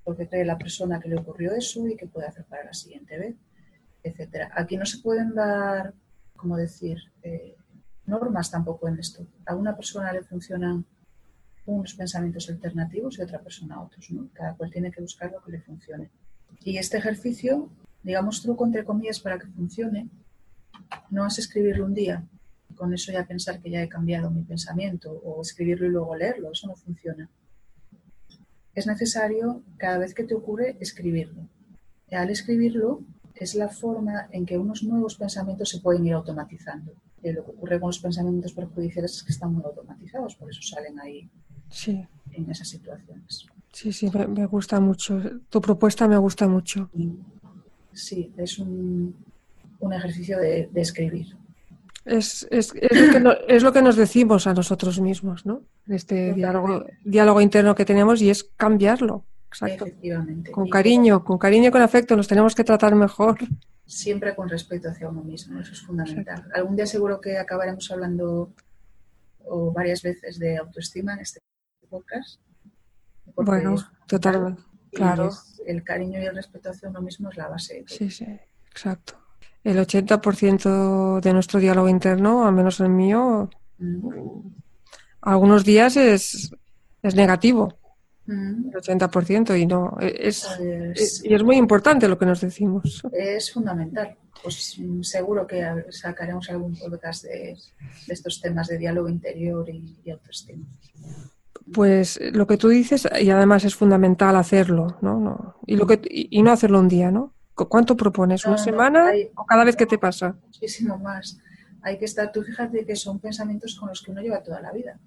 porque 0.05 0.29
cree 0.29 0.45
la 0.45 0.59
persona 0.59 1.01
que 1.01 1.09
le 1.09 1.17
ocurrió 1.17 1.55
eso 1.55 1.88
y 1.88 1.97
qué 1.97 2.07
puede 2.07 2.29
hacer 2.29 2.45
para 2.45 2.67
la 2.67 2.73
siguiente 2.73 3.19
vez 3.19 3.35
etcétera. 4.03 4.51
Aquí 4.55 4.77
no 4.77 4.87
se 4.87 4.99
pueden 4.99 5.35
dar, 5.35 5.95
como 6.37 6.57
decir, 6.57 6.99
eh, 7.23 7.57
normas 8.07 8.51
tampoco 8.51 8.88
en 8.88 8.99
esto. 8.99 9.27
A 9.47 9.55
una 9.55 9.77
persona 9.77 10.12
le 10.12 10.23
funcionan 10.23 10.85
unos 11.67 11.95
pensamientos 11.95 12.49
alternativos 12.49 13.19
y 13.19 13.23
a 13.23 13.25
otra 13.25 13.41
persona 13.41 13.83
otros. 13.83 14.11
¿no? 14.11 14.29
Cada 14.33 14.55
cual 14.55 14.71
tiene 14.71 14.91
que 14.91 15.01
buscar 15.01 15.31
lo 15.31 15.43
que 15.43 15.53
le 15.53 15.61
funcione. 15.61 16.11
Y 16.64 16.79
este 16.79 16.99
ejercicio, 16.99 17.69
digamos, 18.09 18.40
truco 18.40 18.64
entre 18.64 18.85
comillas 18.85 19.21
para 19.21 19.38
que 19.38 19.47
funcione, 19.47 20.09
no 21.11 21.27
es 21.27 21.38
escribirlo 21.38 21.85
un 21.85 21.92
día 21.92 22.25
con 22.75 22.94
eso 22.94 23.12
ya 23.12 23.27
pensar 23.27 23.61
que 23.61 23.71
ya 23.71 23.83
he 23.83 23.88
cambiado 23.88 24.31
mi 24.31 24.42
pensamiento 24.42 25.11
o 25.11 25.42
escribirlo 25.42 25.87
y 25.87 25.90
luego 25.90 26.16
leerlo. 26.16 26.53
Eso 26.53 26.68
no 26.68 26.77
funciona. 26.77 27.29
Es 28.75 28.87
necesario 28.87 29.62
cada 29.77 29.99
vez 29.99 30.14
que 30.14 30.25
te 30.25 30.35
ocurre 30.35 30.77
escribirlo. 30.81 31.42
Y 32.11 32.14
al 32.14 32.31
escribirlo, 32.31 33.01
es 33.35 33.55
la 33.55 33.68
forma 33.68 34.29
en 34.31 34.47
que 34.47 34.57
unos 34.57 34.83
nuevos 34.85 35.16
pensamientos 35.16 35.68
se 35.68 35.81
pueden 35.81 36.07
ir 36.07 36.14
automatizando. 36.14 36.92
Y 37.23 37.33
lo 37.33 37.44
que 37.44 37.51
ocurre 37.51 37.81
con 37.81 37.88
los 37.88 37.99
pensamientos 37.99 38.53
perjudiciales 38.53 39.16
es 39.16 39.23
que 39.25 39.33
están 39.33 39.53
muy 39.53 39.64
automatizados, 39.64 40.37
por 40.37 40.49
eso 40.49 40.62
salen 40.62 40.99
ahí 41.01 41.29
sí. 41.68 42.07
en 42.33 42.51
esas 42.51 42.68
situaciones. 42.68 43.47
Sí, 43.73 43.92
sí, 43.92 44.11
me, 44.29 44.47
gusta 44.47 44.81
mucho. 44.81 45.21
Tu 45.51 45.61
propuesta 45.61 46.09
me 46.09 46.16
gusta 46.16 46.49
mucho. 46.49 46.90
Sí, 47.98 48.32
es 48.37 48.58
un, 48.61 49.14
un 49.80 49.92
ejercicio 49.92 50.38
de, 50.38 50.70
escribir. 50.76 51.37
Es, 52.04 52.46
es, 52.50 52.72
es, 52.76 53.20
lo 53.20 53.34
que 53.34 53.44
es, 53.56 53.62
lo 53.62 53.72
que 53.72 53.82
nos 53.82 53.96
decimos 53.96 54.46
a 54.46 54.54
nosotros 54.54 55.00
mismos, 55.00 55.44
¿no? 55.44 55.62
Este 55.88 56.32
diálogo, 56.32 56.87
diálogo 57.04 57.40
interno 57.40 57.74
que 57.74 57.84
tenemos 57.84 58.22
y 58.22 58.30
es 58.30 58.44
cambiarlo. 58.56 59.24
Exacto. 59.48 59.87
Efectivamente. 59.87 60.52
Con 60.52 60.68
cariño, 60.68 61.24
con 61.24 61.38
cariño 61.38 61.68
y 61.68 61.72
con 61.72 61.82
afecto, 61.82 62.16
nos 62.16 62.28
tenemos 62.28 62.54
que 62.54 62.62
tratar 62.62 62.94
mejor. 62.94 63.37
Siempre 63.84 64.37
con 64.37 64.48
respeto 64.48 64.88
hacia 64.90 65.08
uno 65.08 65.24
mismo, 65.24 65.61
eso 65.61 65.72
es 65.72 65.80
fundamental. 65.80 66.46
Algún 66.54 66.76
día 66.76 66.87
seguro 66.87 67.20
que 67.20 67.37
acabaremos 67.37 67.90
hablando 67.90 68.52
o 69.44 69.72
varias 69.72 70.02
veces 70.02 70.38
de 70.38 70.56
autoestima 70.56 71.14
en 71.14 71.20
este 71.20 71.40
podcast. 71.90 72.40
Bueno, 73.34 73.74
totalmente. 74.06 74.67
Claro. 74.92 75.31
el 75.66 75.85
cariño 75.85 76.20
y 76.20 76.24
el 76.24 76.35
respeto 76.35 76.70
hacia 76.70 76.88
uno 76.88 77.01
mismo 77.01 77.31
es 77.31 77.37
la 77.37 77.48
base. 77.48 77.85
Sí, 77.87 78.11
sí, 78.11 78.27
exacto. 78.70 79.14
El 79.62 79.79
80% 79.79 81.20
de 81.20 81.33
nuestro 81.33 81.61
diálogo 81.61 81.88
interno, 81.88 82.46
al 82.46 82.55
menos 82.55 82.81
el 82.81 82.88
mío, 82.88 83.51
algunos 85.20 85.64
días 85.64 85.96
es, 85.96 86.51
es 87.03 87.14
negativo 87.14 87.79
el 88.29 88.72
80% 88.72 89.59
y 89.59 89.66
no 89.66 89.96
es, 90.01 90.46
pues 90.59 91.24
y 91.24 91.35
es 91.35 91.42
muy 91.42 91.57
importante 91.57 92.09
lo 92.09 92.18
que 92.18 92.27
nos 92.27 92.40
decimos. 92.40 93.03
Es 93.12 93.53
fundamental. 93.53 94.16
Pues 94.42 94.77
mm, 94.79 95.03
seguro 95.03 95.46
que 95.46 95.66
sacaremos 95.90 96.48
algún 96.51 96.77
podcast 96.77 97.24
de, 97.24 97.57
estos 98.07 98.40
temas 98.40 98.68
de 98.68 98.79
diálogo 98.79 99.09
interior 99.09 99.68
y, 99.70 100.11
autoestima. 100.11 100.66
Pues 101.72 102.18
lo 102.33 102.46
que 102.46 102.57
tú 102.57 102.68
dices, 102.68 103.09
y 103.20 103.31
además 103.31 103.64
es 103.64 103.74
fundamental 103.74 104.37
hacerlo, 104.37 104.98
¿no? 105.02 105.20
no 105.20 105.57
y, 105.66 105.76
lo 105.76 105.87
que, 105.87 106.00
y, 106.09 106.42
no 106.42 106.50
hacerlo 106.50 106.81
un 106.81 106.88
día, 106.88 107.11
¿no? 107.11 107.35
¿Cuánto 107.54 107.96
propones? 107.96 108.44
¿Una 108.46 108.59
semana 108.59 109.11
o 109.35 109.44
cada 109.44 109.64
vez 109.64 109.76
que 109.76 109.87
te 109.87 109.98
pasa? 109.98 110.37
Muchísimo 110.44 110.96
más. 110.98 111.38
Hay 111.83 111.98
que 111.98 112.04
estar, 112.04 112.31
tú 112.31 112.42
fíjate 112.42 112.87
que 112.87 112.94
son 112.96 113.18
pensamientos 113.18 113.76
con 113.78 113.88
los 113.88 114.02
que 114.02 114.12
uno 114.12 114.20
lleva 114.20 114.42
toda 114.42 114.61
la 114.61 114.72
vida 114.72 114.98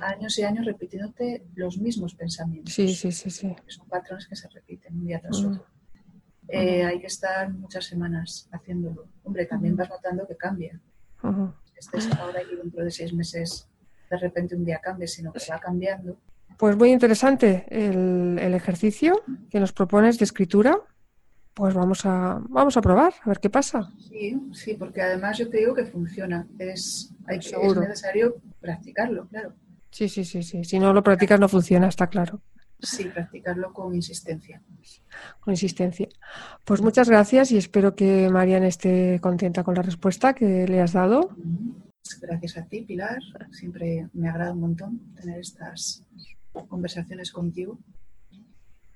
años 0.00 0.38
y 0.38 0.42
años 0.42 0.66
repitiéndote 0.66 1.46
los 1.54 1.78
mismos 1.78 2.14
pensamientos. 2.14 2.74
Sí, 2.74 2.94
sí, 2.94 3.12
sí, 3.12 3.30
sí. 3.30 3.54
Son 3.66 3.86
patrones 3.88 4.26
que 4.26 4.36
se 4.36 4.48
repiten 4.48 4.94
un 4.94 5.06
día 5.06 5.20
tras 5.20 5.44
otro. 5.44 5.64
Eh, 6.48 6.84
hay 6.84 7.00
que 7.00 7.06
estar 7.06 7.48
muchas 7.52 7.84
semanas 7.84 8.48
haciéndolo. 8.50 9.08
Hombre, 9.22 9.46
también 9.46 9.76
vas 9.76 9.88
notando 9.88 10.26
que 10.26 10.36
cambia. 10.36 10.80
Estés 11.76 12.12
ahora 12.12 12.42
y 12.42 12.56
dentro 12.56 12.84
de 12.84 12.90
seis 12.90 13.12
meses 13.12 13.68
de 14.10 14.18
repente 14.18 14.56
un 14.56 14.64
día 14.64 14.80
cambie, 14.82 15.06
sino 15.06 15.32
que 15.32 15.40
va 15.50 15.58
cambiando. 15.58 16.18
Pues 16.58 16.76
muy 16.76 16.90
interesante 16.90 17.64
el, 17.70 18.38
el, 18.38 18.54
ejercicio 18.54 19.22
que 19.50 19.60
nos 19.60 19.72
propones 19.72 20.18
de 20.18 20.24
escritura. 20.24 20.78
Pues 21.54 21.74
vamos 21.74 22.04
a, 22.04 22.40
vamos 22.48 22.76
a 22.76 22.80
probar, 22.80 23.14
a 23.22 23.28
ver 23.28 23.40
qué 23.40 23.50
pasa. 23.50 23.90
Sí, 23.98 24.38
sí, 24.52 24.74
porque 24.74 25.02
además 25.02 25.38
yo 25.38 25.48
te 25.48 25.58
digo 25.58 25.74
que 25.74 25.84
funciona. 25.84 26.46
Es, 26.58 27.14
hay, 27.26 27.38
es 27.38 27.76
necesario 27.76 28.36
practicarlo, 28.60 29.26
claro. 29.28 29.54
Sí, 29.90 30.08
sí, 30.08 30.24
sí, 30.24 30.42
sí. 30.42 30.64
Si 30.64 30.78
no 30.78 30.92
lo 30.92 31.02
practicas 31.02 31.40
no 31.40 31.48
funciona, 31.48 31.88
está 31.88 32.08
claro. 32.08 32.40
Sí, 32.82 33.04
practicarlo 33.04 33.72
con 33.72 33.94
insistencia. 33.94 34.62
Con 35.40 35.52
insistencia. 35.52 36.08
Pues 36.64 36.80
muchas 36.80 37.08
gracias 37.08 37.50
y 37.52 37.58
espero 37.58 37.94
que 37.94 38.28
Marian 38.30 38.64
esté 38.64 39.18
contenta 39.20 39.64
con 39.64 39.74
la 39.74 39.82
respuesta 39.82 40.34
que 40.34 40.66
le 40.66 40.80
has 40.80 40.92
dado. 40.92 41.34
Gracias 42.20 42.56
a 42.56 42.64
ti, 42.64 42.82
Pilar. 42.82 43.18
Siempre 43.50 44.08
me 44.12 44.28
agrada 44.28 44.52
un 44.52 44.60
montón 44.60 45.00
tener 45.14 45.38
estas 45.40 46.04
conversaciones 46.68 47.30
contigo 47.30 47.78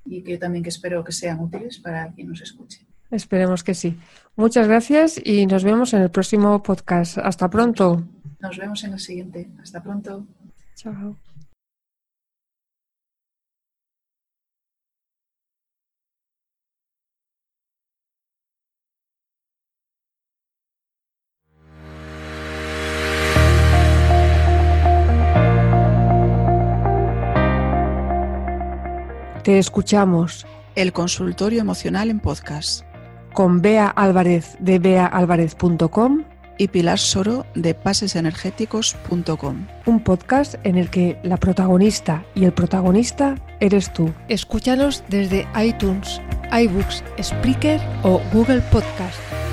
y 0.04 0.22
que 0.22 0.38
también 0.38 0.62
que 0.62 0.70
espero 0.70 1.04
que 1.04 1.12
sean 1.12 1.40
útiles 1.40 1.78
para 1.78 2.12
quien 2.12 2.28
nos 2.28 2.40
escuche. 2.40 2.86
Esperemos 3.10 3.62
que 3.62 3.74
sí. 3.74 3.96
Muchas 4.36 4.66
gracias 4.66 5.20
y 5.22 5.46
nos 5.46 5.62
vemos 5.62 5.94
en 5.94 6.02
el 6.02 6.10
próximo 6.10 6.62
podcast. 6.62 7.18
Hasta 7.18 7.48
pronto. 7.48 8.04
Nos 8.40 8.58
vemos 8.58 8.82
en 8.84 8.94
el 8.94 9.00
siguiente. 9.00 9.50
Hasta 9.62 9.82
pronto. 9.82 10.26
Chao. 10.74 11.16
Te 29.44 29.58
escuchamos 29.58 30.46
El 30.74 30.94
consultorio 30.94 31.60
emocional 31.60 32.08
en 32.08 32.18
podcast 32.18 32.82
con 33.34 33.60
Bea 33.60 33.88
Álvarez 33.88 34.56
de 34.58 34.78
beaalvarez.com 34.78 36.24
y 36.56 36.68
Pilar 36.68 36.98
Soro 36.98 37.44
de 37.54 37.74
pasesenergéticos.com. 37.74 39.66
un 39.84 40.02
podcast 40.02 40.54
en 40.64 40.78
el 40.78 40.88
que 40.88 41.18
la 41.22 41.36
protagonista 41.36 42.24
y 42.34 42.46
el 42.46 42.54
protagonista 42.54 43.34
eres 43.60 43.92
tú. 43.92 44.14
Escúchanos 44.28 45.04
desde 45.10 45.46
iTunes, 45.62 46.22
iBooks, 46.50 47.04
Spreaker 47.22 47.82
o 48.02 48.22
Google 48.32 48.62
Podcast. 48.72 49.43